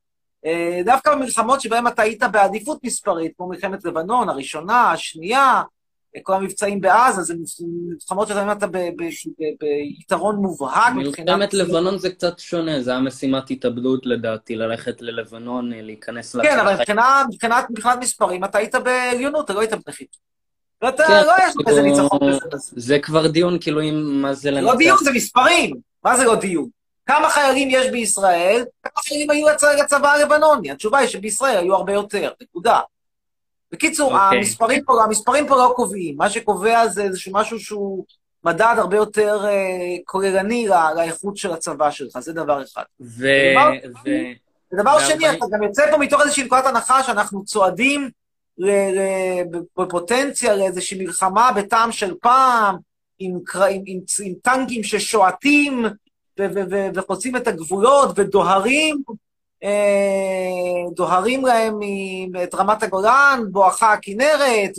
[0.47, 5.63] אה, דווקא במלחמות שבהן אתה היית בעדיפות מספרית, כמו מלחמת לבנון, הראשונה, השנייה,
[6.17, 7.35] אה, כל המבצעים בעזה, זה
[7.93, 8.67] מלחמות שבהן אתה
[9.59, 11.29] ביתרון מובהק מבחינת...
[11.29, 16.59] מלחמת לבנון זה קצת שונה, זה היה משימת התאבדות לדעתי, ללכת ללבנון, אה, להיכנס כן,
[16.59, 16.77] אבל
[17.31, 20.29] מבחינת מספרים, אתה היית בעליונות, אתה לא היית בנחיתות.
[20.83, 22.71] ואתה כן, לא יש לך איזה כאילו, ניצחון כזה.
[22.77, 24.73] זה כבר דיון, כאילו, אם מה זה לנצח.
[24.73, 25.77] לא דיון, זה מספרים.
[26.05, 26.69] מה זה לא דיון?
[27.07, 28.65] כמה חיילים יש בישראל?
[28.83, 30.71] כמה חיילים היו לצ- לצבא הלבנוני?
[30.71, 32.81] התשובה היא שבישראל היו הרבה יותר, נקודה.
[33.73, 34.39] בקיצור, אוקיי.
[34.39, 36.17] המספרים פה, המספרים פה לא קובעים.
[36.17, 38.05] מה שקובע זה איזשהו משהו שהוא
[38.45, 39.53] מדד הרבה יותר אה,
[40.05, 42.83] כוללני ל- לאיכות של הצבא שלך, זה דבר אחד.
[43.01, 43.27] ו...
[43.55, 43.71] דבר-
[44.05, 44.11] ו...
[44.73, 48.11] ודבר שני, אתה גם יוצא פה מתוך איזושהי נקודת הנחה שאנחנו צועדים
[49.77, 52.77] בפוטנציה לאיזושהי מלחמה בטעם של פעם,
[53.19, 53.39] עם,
[53.71, 55.85] עם, עם, עם טנקים ששועטים
[56.95, 59.03] וחוצים את הגבולות ודוהרים,
[59.65, 64.71] אה, דוהרים להם מ- את רמת הגולן, בואכה הכנרת,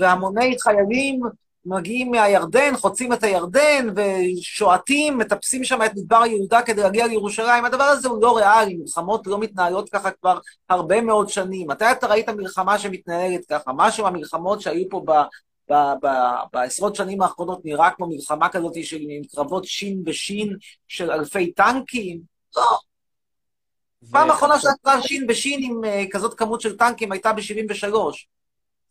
[0.00, 1.20] והמוני חיילים
[1.66, 7.64] מגיעים מהירדן, חוצים את הירדן ושועטים, מטפסים שם את מדבר יהודה כדי להגיע לירושלים.
[7.64, 10.38] הדבר הזה הוא לא ריאלי, מלחמות לא מתנהלות ככה כבר
[10.68, 11.70] הרבה מאוד שנים.
[11.70, 13.70] מתי אתה ראית מלחמה שמתנהלת ככה?
[13.76, 15.10] משהו מהמלחמות שהיו פה ב...
[15.72, 20.56] ב- ב- בעשרות שנים האחרונות נראה כמו מלחמה כזאת של עם קרבות שין בשין
[20.88, 22.20] של אלפי טנקים?
[22.56, 22.78] לא.
[24.10, 27.94] פעם אחרונה קרב שין בשין עם אה, כזאת כמות של טנקים הייתה ב-73.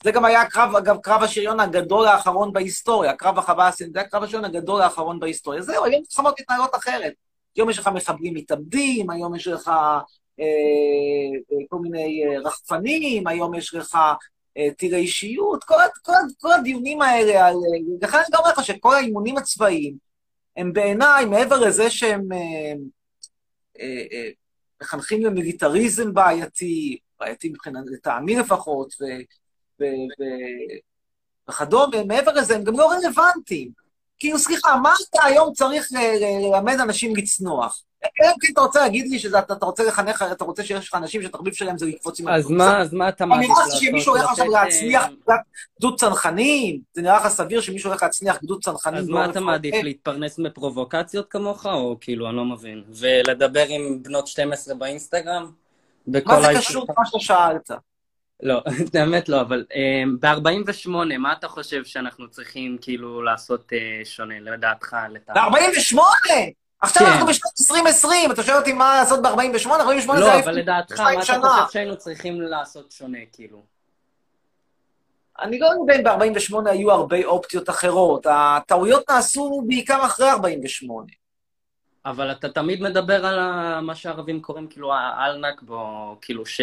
[0.03, 4.23] זה גם היה קרב, אגב, קרב השריון הגדול האחרון בהיסטוריה, קרב הסינית, זה היה קרב
[4.23, 5.61] השריון הגדול האחרון בהיסטוריה.
[5.61, 7.13] זהו, היום מלחמות מתנהלות אחרת.
[7.55, 9.67] היום יש לך מחבלים מתאבדים, היום יש לך
[10.39, 10.45] אה,
[11.51, 13.97] אה, כל מיני אה, רחפנים, היום יש לך
[14.57, 17.53] אה, טילי אישיות, כל, כל, כל הדיונים האלה על...
[17.55, 19.97] אה, לכן אני גם אומר לך שכל האימונים הצבאיים
[20.57, 22.73] הם בעיניי, מעבר לזה שהם אה,
[23.79, 24.29] אה, אה,
[24.81, 29.03] מחנכים למיליטריזם בעייתי, בעייתי מבחינת, לטעמי לפחות, ו,
[31.49, 33.71] וכדומה, מעבר לזה, הם גם לא רלוונטיים.
[34.19, 35.87] כאילו, סליחה, מה אתה היום צריך
[36.19, 37.83] ללמד אנשים לצנוח?
[38.21, 40.95] אלא אם כן אתה רוצה להגיד לי שאתה אתה רוצה לחנך, אתה רוצה שיש לך
[40.95, 43.81] אנשים שהתחביב שלהם זה לקפוץ עם אז מה, אז מה אתה מעדיף לעשות?
[43.81, 45.35] שמישהו הולך עכשיו אה,
[45.79, 46.79] גדוד צנחנים?
[46.93, 48.99] זה נראה לך סביר שמישהו הולך להצליח גדוד צנחנים?
[48.99, 49.39] אז לא מה אתה?
[49.39, 52.83] מעדיף, להתפרנס מפרובוקציות כמוך, או כאילו, אני לא מבין.
[52.89, 55.51] ולדבר עם בנות 12 באינסטגרם?
[56.07, 57.71] מה זה קשור למה ששאלת?
[58.41, 58.61] לא,
[58.99, 59.65] האמת לא, אבל
[60.19, 65.37] ב-48, מה אתה חושב שאנחנו צריכים כאילו לעשות אה, שונה, לדעתך, לטעמך?
[65.37, 65.97] ב-48?
[66.81, 67.11] עכשיו כן.
[67.11, 69.69] אנחנו בשנת 2020, אתה שואל אותי מה לעשות ב-48?
[69.69, 71.65] 48 זה לא, היה אבל לפני לדעתך, 22 מה אתה שנה.
[71.65, 73.63] חושב שהיינו צריכים לעשות שונה, כאילו?
[75.41, 78.25] אני לא יודע אם ב-48 היו הרבה אופציות אחרות.
[78.29, 81.07] הטעויות נעשו בעיקר אחרי 48.
[82.05, 83.39] אבל אתה תמיד מדבר על
[83.79, 86.61] מה שהערבים קוראים כאילו אל נכבה, כאילו ש...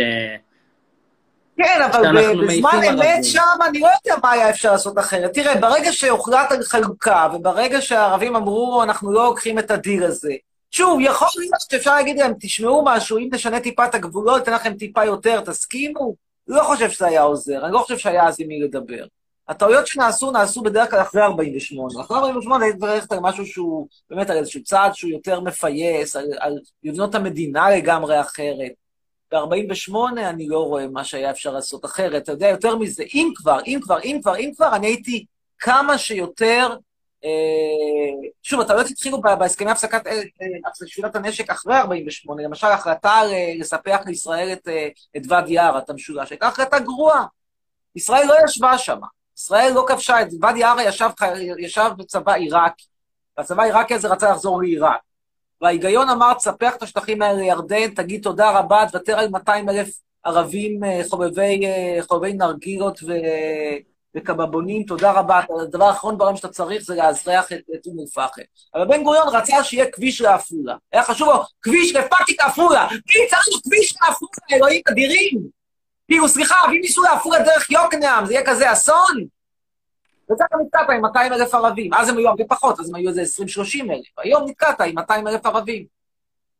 [1.65, 3.25] כן, אבל בזמן אמת.
[3.25, 5.35] שם אני לא יודע מה היה אפשר לעשות אחרת.
[5.35, 10.33] תראה, ברגע שהוחלט על חלוקה, וברגע שהערבים אמרו, אנחנו לא לוקחים את הדיל הזה,
[10.71, 14.75] שוב, יכול להיות שאפשר להגיד להם, תשמעו משהו, אם נשנה טיפה את הגבולות, ניתן לכם
[14.75, 16.15] טיפה יותר, תסכימו?
[16.49, 19.05] לא חושב שזה היה עוזר, אני לא חושב שהיה אז עם מי לדבר.
[19.49, 22.01] הטעויות שנעשו, נעשו בדרך כלל אחרי 48.
[22.01, 26.17] אחרי 48 היית צריך ללכת על משהו שהוא, באמת על איזשהו צעד שהוא יותר מפייס,
[26.17, 28.73] על, על לבנות את המדינה לגמרי אחרת.
[29.33, 32.23] ב-48 אני לא רואה מה שהיה אפשר לעשות אחרת.
[32.23, 35.25] אתה יודע, יותר מזה, אם כבר, אם כבר, אם כבר, אם כבר, אני הייתי
[35.59, 36.77] כמה שיותר...
[37.25, 43.23] אה, שוב, הטעויות התחילו ב- בהסכמי הפסקת אה, אה, שלילת הנשק אחרי 48, למשל, החלטה
[43.25, 44.69] אה, לספח לישראל את,
[45.17, 47.25] את ואדי עארה, את המשולש, הייתה החלטה גרועה.
[47.97, 49.01] ישראל לא ישבה שם.
[49.39, 51.11] ישראל לא כבשה את ואדי עארה, ישב,
[51.59, 52.85] ישב בצבא עיראקי.
[53.39, 55.01] והצבא העיראקי הזה רצה לחזור לעיראק.
[55.61, 59.89] וההיגיון אמר, תספח את השטחים האלה לירדן, תגיד תודה רבה, תוותר על 200 אלף
[60.25, 63.13] ערבים אה, חובבי, אה, חובבי נרגילות ו...
[64.17, 65.41] וקבבונים, תודה רבה.
[65.63, 68.43] הדבר האחרון בעולם שאתה צריך זה לאזרח את אום אל-פחם.
[68.75, 70.77] אבל בן גוריון רצה שיהיה כביש לעפולה.
[70.93, 72.89] היה חשוב לו, כביש לפאקינג עפולה.
[72.91, 75.41] מי צריך כביש לעפולה, אלוהים אדירים?
[76.09, 79.25] כאילו, סליחה, ואם ניסו לעפולה דרך יוקנעם, זה יהיה כזה אסון?
[80.33, 81.95] וזה גם נתקעת עם 200 אלף ערבים.
[81.95, 83.45] אז הם היו הרבה פחות, אז הם היו איזה 20-30
[83.91, 84.19] אלף.
[84.19, 85.85] היום נתקעת עם 200 אלף ערבים.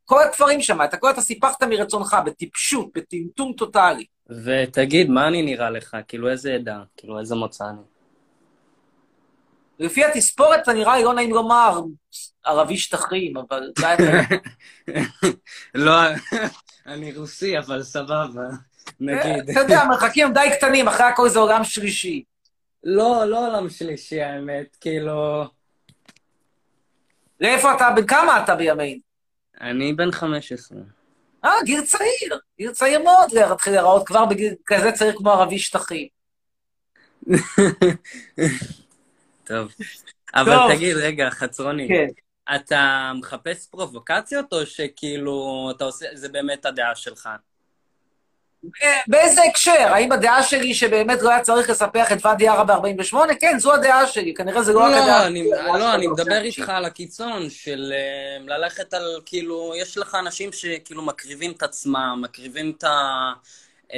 [0.05, 4.05] כל הכפרים שם, את הכל אתה סיפחת מרצונך, בטיפשות, בטמטום טוטאלי.
[4.45, 5.97] ותגיד, מה אני נראה לך?
[6.09, 6.83] כאילו, איזה עדה?
[6.97, 7.81] כאילו, איזה מוצא אני?
[9.79, 11.81] לפי התספורת, זה נראה לי לא נעים לומר
[12.45, 13.73] ערבי שטחים, אבל.
[15.75, 15.93] לא,
[16.87, 18.49] אני רוסי, אבל סבבה,
[19.01, 19.51] נגיד.
[19.51, 22.25] אתה יודע, המרחקים די קטנים, אחרי הכל זה עולם שלישי.
[22.85, 25.45] לא, לא עולם שלישי, האמת, כאילו...
[27.41, 29.01] לאיפה אתה, בן כמה אתה בימינו?
[29.61, 30.79] אני בן 15.
[31.45, 36.09] אה, גיל צעיר, גיל צעיר מאוד להתחיל להיראות כבר בגיל כזה צעיר כמו ערבי שטחים.
[39.45, 39.75] טוב.
[40.35, 40.75] אבל טוב.
[40.75, 42.07] תגיד, רגע, חצרוני, כן.
[42.55, 47.29] אתה מחפש פרובוקציות, או שכאילו, אתה עושה, זה באמת הדעה שלך?
[48.83, 49.93] אה, באיזה הקשר?
[49.93, 53.17] האם הדעה שלי שבאמת לא היה צריך לספח את ואדי ערה ב-48?
[53.41, 54.35] כן, זו הדעה שלי.
[54.35, 56.07] כנראה זה לא רק הדעה לא, הדעה לא, אני.
[56.07, 61.63] מדבר איתך על הקיצון של אה, ללכת על, כאילו, יש לך אנשים שכאילו מקריבים את
[61.63, 63.33] עצמם, מקריבים את ה...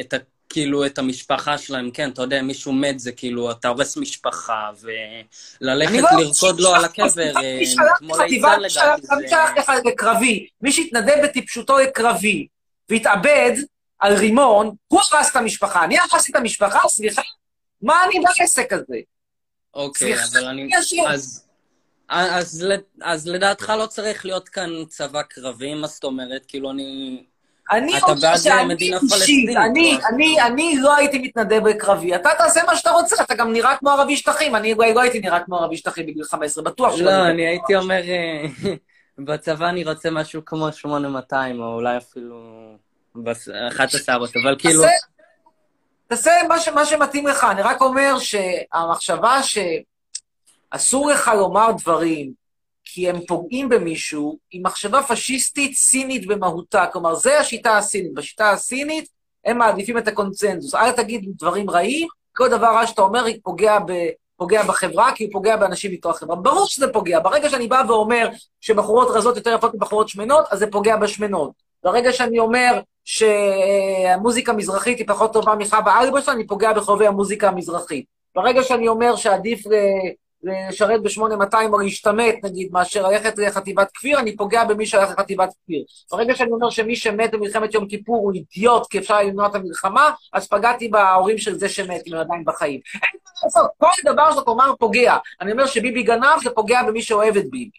[0.00, 0.16] את ה...
[0.48, 5.92] כאילו, את המשפחה שלהם, כן, אתה יודע, מישהו מת, זה כאילו, אתה הורס משפחה, וללכת
[5.92, 7.60] לא- לרקוד לו על הקבר, אה,
[7.98, 12.46] כמו ליצן לדעתי, מי שהתנדב בטיפשותו לקרבי
[12.88, 13.52] והתאבד
[14.02, 15.84] על רימון, הוא הרס את המשפחה.
[15.84, 16.88] אני הרסתי את המשפחה?
[16.88, 17.22] סליחה?
[17.82, 18.96] מה אני בעסק הזה?
[19.74, 20.70] אוקיי, סליחה, אבל אני...
[21.08, 21.46] אז,
[22.08, 22.66] אז,
[23.02, 26.46] אז לדעתך לא צריך להיות כאן צבא קרבי, מה זאת אומרת?
[26.48, 27.24] כאילו, אני...
[27.72, 29.56] אני אומר בעד שאני אישית.
[29.56, 30.08] אני, לא?
[30.08, 32.14] אני, אני לא הייתי מתנדב בקרבי.
[32.14, 34.56] אתה תעשה מה שאתה רוצה, אתה גם נראה כמו ערבי שטחים.
[34.56, 37.10] אני לא הייתי נראה כמו ערבי שטחים בגיל 15, בטוח שלא.
[37.10, 38.44] לא, אני הייתי אומר, אה,
[39.24, 42.36] בצבא אני רוצה משהו כמו 8200, או אולי אפילו
[43.68, 44.82] אחת הסערות, אבל כאילו...
[46.06, 47.44] תעשה מה, ש, מה שמתאים לך.
[47.50, 49.40] אני רק אומר שהמחשבה
[50.72, 52.32] שאסור לך לומר דברים
[52.84, 56.86] כי הם פוגעים במישהו, היא מחשבה פשיסטית סינית במהותה.
[56.92, 58.14] כלומר, זה השיטה הסינית.
[58.14, 59.08] בשיטה הסינית
[59.44, 60.74] הם מעדיפים את הקונצנזוס.
[60.74, 63.92] אל תגיד דברים רעים, כל דבר רע שאתה אומר פוגע, ב,
[64.36, 66.36] פוגע בחברה, כי הוא פוגע באנשים מתוך החברה.
[66.36, 67.20] ברור שזה פוגע.
[67.20, 68.28] ברגע שאני בא ואומר
[68.60, 71.52] שבחורות רזות יותר יפות מבחורות שמנות, אז זה פוגע בשמנות.
[71.84, 78.04] ברגע שאני אומר שהמוזיקה המזרחית היא פחות טובה מחווה אלברשטיין, אני פוגע בחובבי המוזיקה המזרחית.
[78.34, 79.72] ברגע שאני אומר שעדיף ל-
[80.44, 85.84] לשרת ב-8200 או להשתמט, נגיד, מאשר ללכת לחטיבת כפיר, אני פוגע במי שהלך לחטיבת כפיר.
[86.12, 90.10] ברגע שאני אומר שמי שמת במלחמת יום כיפור הוא אידיוט, כי אפשר למנוע את המלחמה,
[90.32, 92.80] אז פגעתי בהורים של זה שמת, אם הם עדיין בחיים.
[92.94, 95.16] אין מה לעשות, כל דבר שאתה אומר פוגע.
[95.40, 97.70] אני אומר שביבי גנב, זה פוגע במי שאוהב את ביבי.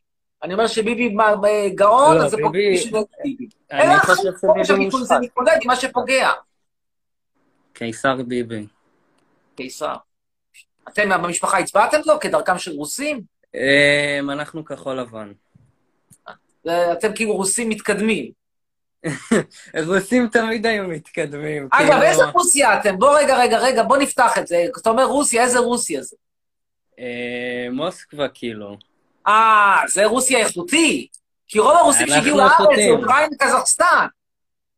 [0.43, 1.33] אני אומר שביבי מה-
[1.75, 3.47] גאון, לא, אז זה פוגע במי שאוהב את ביבי.
[3.73, 5.17] אני אלא חושב שביבי הביטוי זה מושחת.
[5.21, 6.29] מתמודד עם מה שפוגע.
[7.73, 8.67] קיסר ביבי.
[9.55, 9.95] קיסר.
[10.89, 13.21] אתם במשפחה הצבעתם לו כדרכם של רוסים?
[13.55, 15.31] אמ, אנחנו כחול לבן.
[16.91, 18.31] אתם כאילו רוסים מתקדמים.
[19.87, 21.67] רוסים תמיד היו מתקדמים.
[21.71, 22.99] אגב, כאילו- איזה רוסיה אתם?
[22.99, 24.65] בוא רגע, רגע, רגע, בוא נפתח את זה.
[24.81, 26.15] אתה אומר רוסיה, איזה רוסיה זה?
[26.99, 28.77] אה, מוסקבה, כאילו.
[29.27, 31.07] אה, זה רוסיה איכותי.
[31.47, 32.89] כי רוב הרוסים שהגיעו לארץ זה.
[32.91, 34.05] אוקראינה, קזחסטן.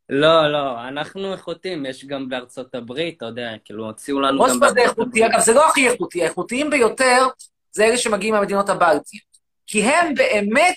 [0.10, 4.70] לא, לא, אנחנו איכותיים, יש גם בארצות הברית, אתה יודע, כאילו, הוציאו לנו גם מוסקבה
[4.72, 5.26] זה איכותי.
[5.26, 7.28] אגב, זה לא הכי איכותי, האיכותיים ביותר
[7.72, 9.26] זה אלה שמגיעים מהמדינות הבלטיות.
[9.68, 10.76] כי הם באמת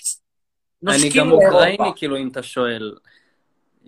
[0.87, 1.47] אני נושקים גם לאירופה.
[1.47, 2.95] אוקראיני, כאילו, אם אתה שואל.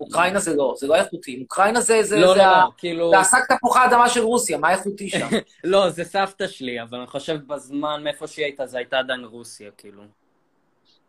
[0.00, 1.38] אוקראינה זה לא, זה לא איכותי.
[1.42, 3.10] אוקראינה זה, זה, לא, זה, לא, ה- לא, כאילו...
[3.10, 5.28] זה השק תפוחי האדמה של רוסיה, מה איכותי שם?
[5.64, 9.70] לא, זה סבתא שלי, אבל אני חושב בזמן, מאיפה שהיא הייתה, זה הייתה עדיין רוסיה,
[9.78, 10.02] כאילו.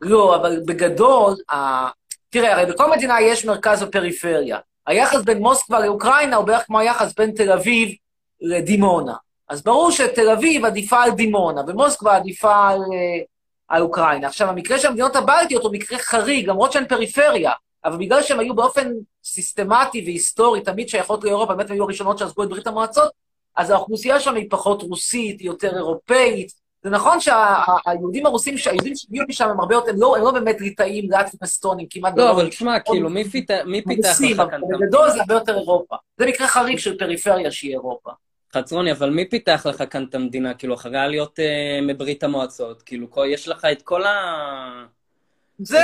[0.04, 1.88] לא, אבל בגדול, ה...
[2.30, 4.58] תראה, הרי בכל מדינה יש מרכז ופריפריה.
[4.88, 7.90] היחס בין מוסקבה לאוקראינה הוא בערך כמו היחס בין תל אביב
[8.42, 9.14] לדימונה.
[9.50, 13.24] אז ברור שתל אביב עדיפה על דימונה, ומוסקבה עדיפה על, אה,
[13.68, 14.28] על אוקראינה.
[14.28, 17.52] עכשיו, המקרה של המדינות הבלטיות הוא מקרה חריג, למרות שהן פריפריה,
[17.86, 18.92] אבל בגלל שהן היו באופן
[19.24, 23.12] סיסטמטי והיסטורי תמיד שייכות לאירופה, באמת היו הראשונות שעזבו את ברית המועצות,
[23.56, 26.63] אז האוכלוסייה שם היא פחות רוסית, היא יותר אירופאית.
[26.84, 30.62] זה נכון שהיהודים הרוסים, שהיהודים שהגיעו משם הם הרבה יותר, הם לא, הם לא באמת
[30.62, 32.32] ליטאים, לאטים, אסטונים, כמעט לא.
[32.32, 35.96] אבל תשמע, כאילו, מי פיתח מי פיתח רוסים, לך כאן בגדול זה הרבה יותר אירופה.
[36.18, 38.12] זה מקרה חריג של פריפריה שהיא אירופה.
[38.56, 40.54] חצרוני, אבל מי פיתח לך כאן את המדינה?
[40.54, 44.14] כאילו, אחרי עליות אה, מברית המועצות, כאילו, יש לך את כל ה...
[45.60, 45.80] זה...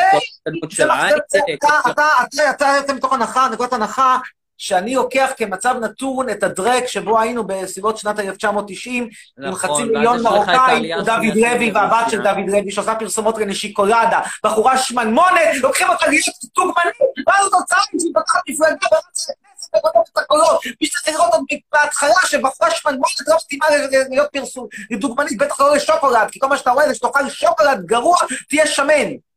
[2.49, 4.17] אתה יוצא מתוך הנחה, נקודת הנחה,
[4.62, 9.84] שאני לוקח כמצב נתון את הדרק שבו היינו בסביבות שנת 1990, עם נכון, חצי ואז
[9.84, 12.10] מיליון מרוקאים, כמו דוד לוי והבת רוסיה.
[12.10, 16.95] של דוד לוי, שעושה פרסומות לנשיקולדה, בחורה שמנמונת, לוקחים אותה להיות דוגמנית,
[17.28, 18.12] ואז התוצאה היא שהיא
[18.49, 20.62] מפלגה ורצה לכנסת וגונבת את הקולות.
[20.82, 23.66] מי שצריך לראות עוד בהתחלה שבחורה שמנמונת לא מתאימה
[24.10, 28.18] להיות פרסום, דוגמנית, בטח לא לשוקולד, כי כל מה שאתה רואה זה שתאכל שוקולד גרוע,
[28.49, 29.28] תהיה שמן.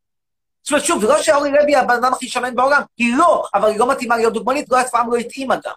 [0.62, 3.68] זאת אומרת, שוב, זה לא שאורלי לוי הבן אדם הכי שמן בעולם, היא לא, אבל
[3.68, 5.72] היא לא מתאימה להיות דוגמנית, לא אף פעם לא התאימה גם.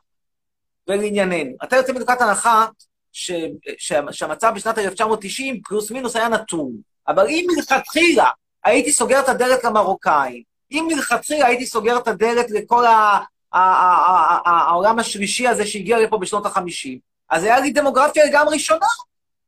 [0.88, 1.52] ולענייננו.
[1.64, 2.66] אתה יוצא מנקודת הנחה
[3.12, 3.32] ש,
[3.78, 6.72] ש, שהמצב בשנת 1990 פלוס מינוס היה נתון,
[7.08, 8.30] אבל אם מלכתחילה
[8.64, 13.20] הייתי סוגר את הדלת למרוקאים, אם מלכתחילה הייתי סוגר את הדלת לכל ה,
[13.54, 18.86] ה, ה, העולם השלישי הזה שהגיע לפה בשנות ה-50, אז היה לי דמוגרפיה לגמרי שונה,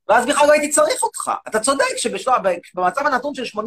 [0.09, 1.31] ואז בכלל לא הייתי צריך אותך.
[1.47, 3.59] אתה צודק שבמצב הנתון של 89-90,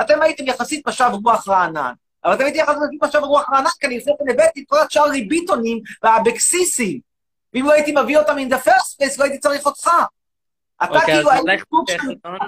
[0.00, 1.92] אתם הייתם יחסית משב רוח רענן.
[2.24, 5.80] אבל תמיד תהיה חזק עכשיו רוח רענן, כי אני לפני הבאתי את כל הצ'ארלי ביטונים
[6.02, 7.00] והאבקסיסים.
[7.54, 9.90] ואם לא הייתי מביא אותם in the first place, לא הייתי צריך אותך.
[10.84, 11.96] אתה אוקיי, כאילו היית סוג של-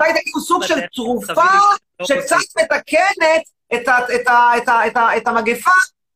[0.00, 1.44] היית כאילו סוג של תרופה
[2.00, 2.36] לא שקצת.
[2.62, 3.42] מתקנת
[5.16, 5.70] את המגפה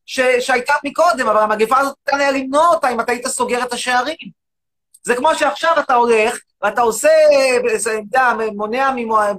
[0.05, 4.45] שהייתה מקודם, אבל המגפה הזאת ניתן היה למנוע אותה אם אתה היית סוגר את השערים.
[5.03, 7.09] זה כמו שעכשיו אתה הולך, ואתה עושה,
[7.81, 8.91] אתה יודע, מונע,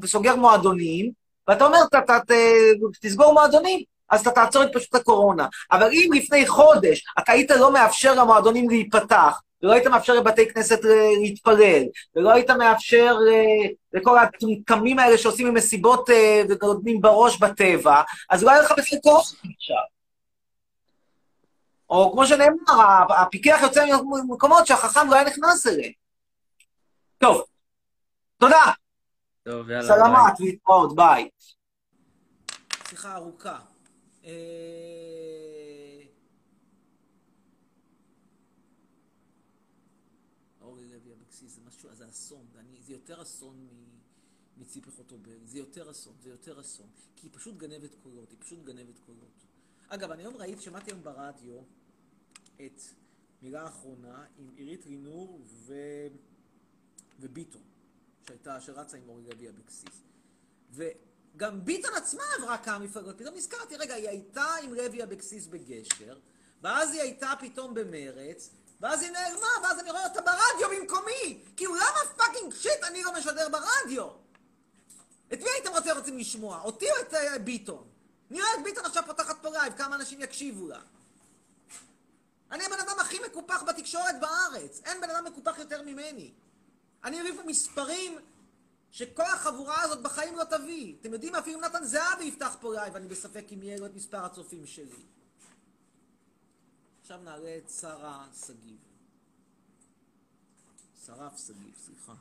[0.04, 1.10] סוגר מועדונים,
[1.48, 5.46] ואתה אומר, "ת- ת- ת- תסגור מועדונים, אז אתה תעצור את פשוט הקורונה.
[5.72, 10.84] אבל אם לפני חודש אתה היית לא מאפשר למועדונים להיפתח, ולא היית מאפשר לבתי כנסת
[10.84, 11.82] אה, להתפלל,
[12.16, 18.42] ולא היית מאפשר אה, לכל הטמטמים האלה שעושים עם מסיבות אה, ונותנים בראש בטבע, אז
[18.42, 19.76] לא היה לך בכלל קורונה עכשיו.
[21.90, 23.84] או כמו שנאמר, הפיקח יוצא
[24.26, 26.05] ממקומות שהחכם לא היה נכנס אליהם.
[27.18, 27.42] טוב,
[28.38, 28.72] תודה.
[29.42, 29.86] טוב, יאללה.
[29.86, 31.28] סלמת, להתראות, ביי.
[32.88, 33.60] שיחה ארוכה.
[34.24, 34.30] אה,
[40.60, 42.46] אורי לוי אבקסיס, זה משהו, זה אסון,
[42.80, 43.68] זה יותר אסון
[44.56, 48.64] מציפי חוטובלי, זה יותר אסון, זה יותר אסון, כי היא פשוט גנבת קולות, היא פשוט
[48.64, 49.44] גנבת קולות.
[49.88, 51.62] אגב, אני היום ראיתי, שמעתי היום ברדיו
[52.66, 52.80] את
[53.42, 55.74] מילה אחרונה עם עירית לינור ו...
[57.20, 57.62] וביטון,
[58.26, 60.02] שהייתה, שרצה עם אורלי לוי אבקסיס.
[60.70, 66.18] וגם ביטון עצמה עברה כמה מפלגות, פתאום נזכרתי, רגע, היא הייתה עם לוי אבקסיס בגשר,
[66.62, 68.50] ואז היא הייתה פתאום במרץ,
[68.80, 71.42] ואז היא נעלמה, ואז אני רואה אותה ברדיו במקומי!
[71.56, 74.08] כאילו, למה fucking shit אני לא משדר ברדיו?
[75.32, 76.60] את מי הייתם רוצים, רוצים לשמוע?
[76.62, 77.88] אותי או את אה, ביטון?
[78.30, 80.80] נראה את ביטון עכשיו פותחת פה לייב, כמה אנשים יקשיבו לה.
[82.50, 84.80] אני הבן אדם הכי מקופח בתקשורת בארץ.
[84.84, 86.32] אין בן אדם מקופח יותר ממני.
[87.06, 88.18] אני מביא פה מספרים
[88.90, 90.94] שכל החבורה הזאת בחיים לא תביא.
[91.00, 94.24] אתם יודעים, אפילו נתן זהבי יפתח פה לייב, אני בספק אם יהיה לו את מספר
[94.24, 95.02] הצופים שלי.
[97.00, 98.78] עכשיו נעלה את שרה שגיב.
[101.06, 102.14] שרף שגיב, סליחה.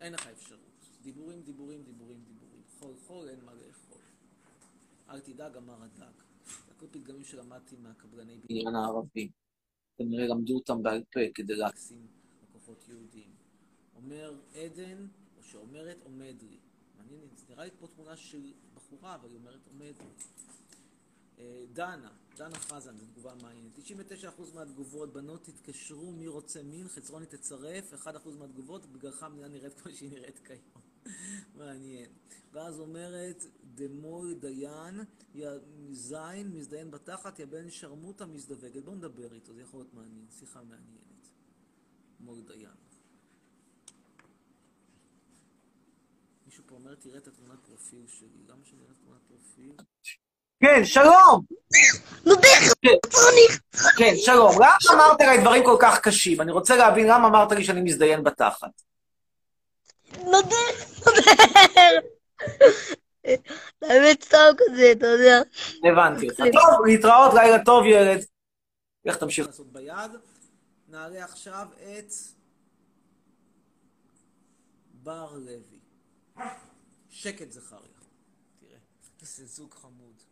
[0.00, 0.60] אין לך אפשרות.
[1.02, 2.62] דיבורים, דיבורים, דיבורים, דיבורים.
[2.78, 4.02] חול, חול, אין מה לאכול.
[5.08, 6.12] אל תדאג, אמר הדג.
[6.70, 9.30] הכל פתגמים שלמדתי מהקבלני בניין הערבים.
[9.98, 12.06] כנראה למדו אותם בעל פה כדי להקסים
[12.42, 13.39] לקוחות יהודים.
[14.02, 16.58] אומר עדן, או שאומרת עומד לי.
[16.96, 20.10] מעניין, נראה לי כמו תמונה של בחורה, אבל היא אומרת עומד לי.
[21.38, 23.78] אה, דנה, דנה חזן, זו תגובה מעניינת.
[23.78, 28.06] 99% מהתגובות, בנות תתקשרו, מי רוצה מין, חצרוני תצרף, 1%
[28.38, 30.82] מהתגובות, בגללך המדינה נראית כמו שהיא נראית כיום.
[31.58, 32.10] מעניין.
[32.52, 33.44] ואז אומרת,
[33.74, 35.00] דמוי דיין,
[35.34, 35.50] יא
[35.90, 38.84] זין, מזדיין בתחת, יא בן שרמוטה מזדווגת.
[38.84, 41.28] בואו נדבר איתו, זה יכול להיות מעניין, שיחה מעניינת.
[42.20, 42.89] מוי דיין.
[46.50, 48.28] מישהו פה אומר, תראה את התמונת פרופיל שלי.
[48.48, 49.72] למה שאני אראה את תמונת פרופיל?
[50.60, 51.44] כן, שלום!
[53.98, 54.52] כן, שלום.
[54.56, 56.40] למה אמרת לי דברים כל כך קשים?
[56.40, 58.82] אני רוצה להבין למה אמרת לי שאני מזדיין בתחת.
[60.18, 60.56] נודר,
[61.06, 62.00] נודר.
[63.82, 65.40] האמת סתם כזה, אתה יודע.
[65.92, 66.40] הבנתי אותך.
[66.40, 68.24] טוב, להתראות, לילה טוב, ילד.
[69.04, 70.10] איך תמשיך לעשות ביד?
[70.88, 72.12] נעלה עכשיו את
[74.92, 75.79] בר לוי.
[77.10, 78.00] שקט זכריה.
[78.60, 78.78] תראה,
[79.20, 80.22] איזה זוג חמוד.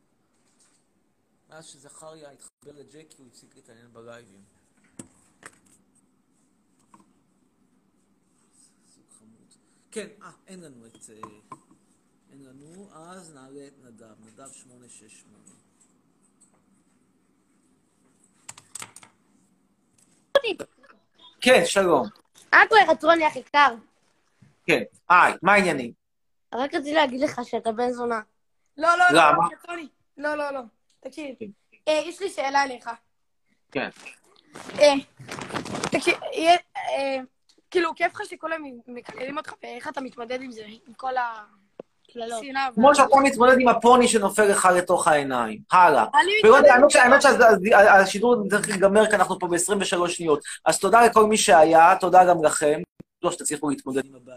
[1.49, 4.45] מאז שזכריה התחבר לג'קי, הוא הפסיק להתעניין בלייבים.
[8.89, 9.55] זוג חמוד.
[9.91, 10.97] כן, אה, אין לנו את...
[11.11, 11.29] אה,
[12.31, 15.39] אין לנו, אז נעלה את נדב, נדב 868.
[21.41, 22.07] כן, שלום.
[22.53, 23.88] מה קורה, חצרוני אחי קטר?
[24.69, 25.93] כן, היי, מה העניינים?
[26.55, 28.21] רק רציתי להגיד לך שאתה בן זונה.
[28.79, 29.49] לא, לא, לא, למה?
[29.59, 29.89] חצרוני.
[30.17, 30.61] לא, לא, לא.
[31.01, 31.35] תקשיב.
[31.89, 32.91] אה, יש לי שאלה אליך.
[33.73, 33.89] כן.
[34.79, 34.93] אה,
[35.83, 37.17] תקשיב, אה,
[37.71, 42.69] כאילו, כיף לך שכולם מקללים אותך, ואיך אתה מתמודד עם זה, עם כל השנאה.
[42.75, 45.61] כמו שאתה מתמודד עם הפוני שנופל לך לתוך העיניים.
[45.73, 46.05] הלאה.
[46.95, 50.41] האמת שהשידור צריך להיגמר כי אנחנו פה ב-23 שניות.
[50.65, 52.81] אז תודה לכל מי שהיה, תודה גם לכם.
[53.23, 54.37] לא שתצליחו להתמודד עם הבעיה.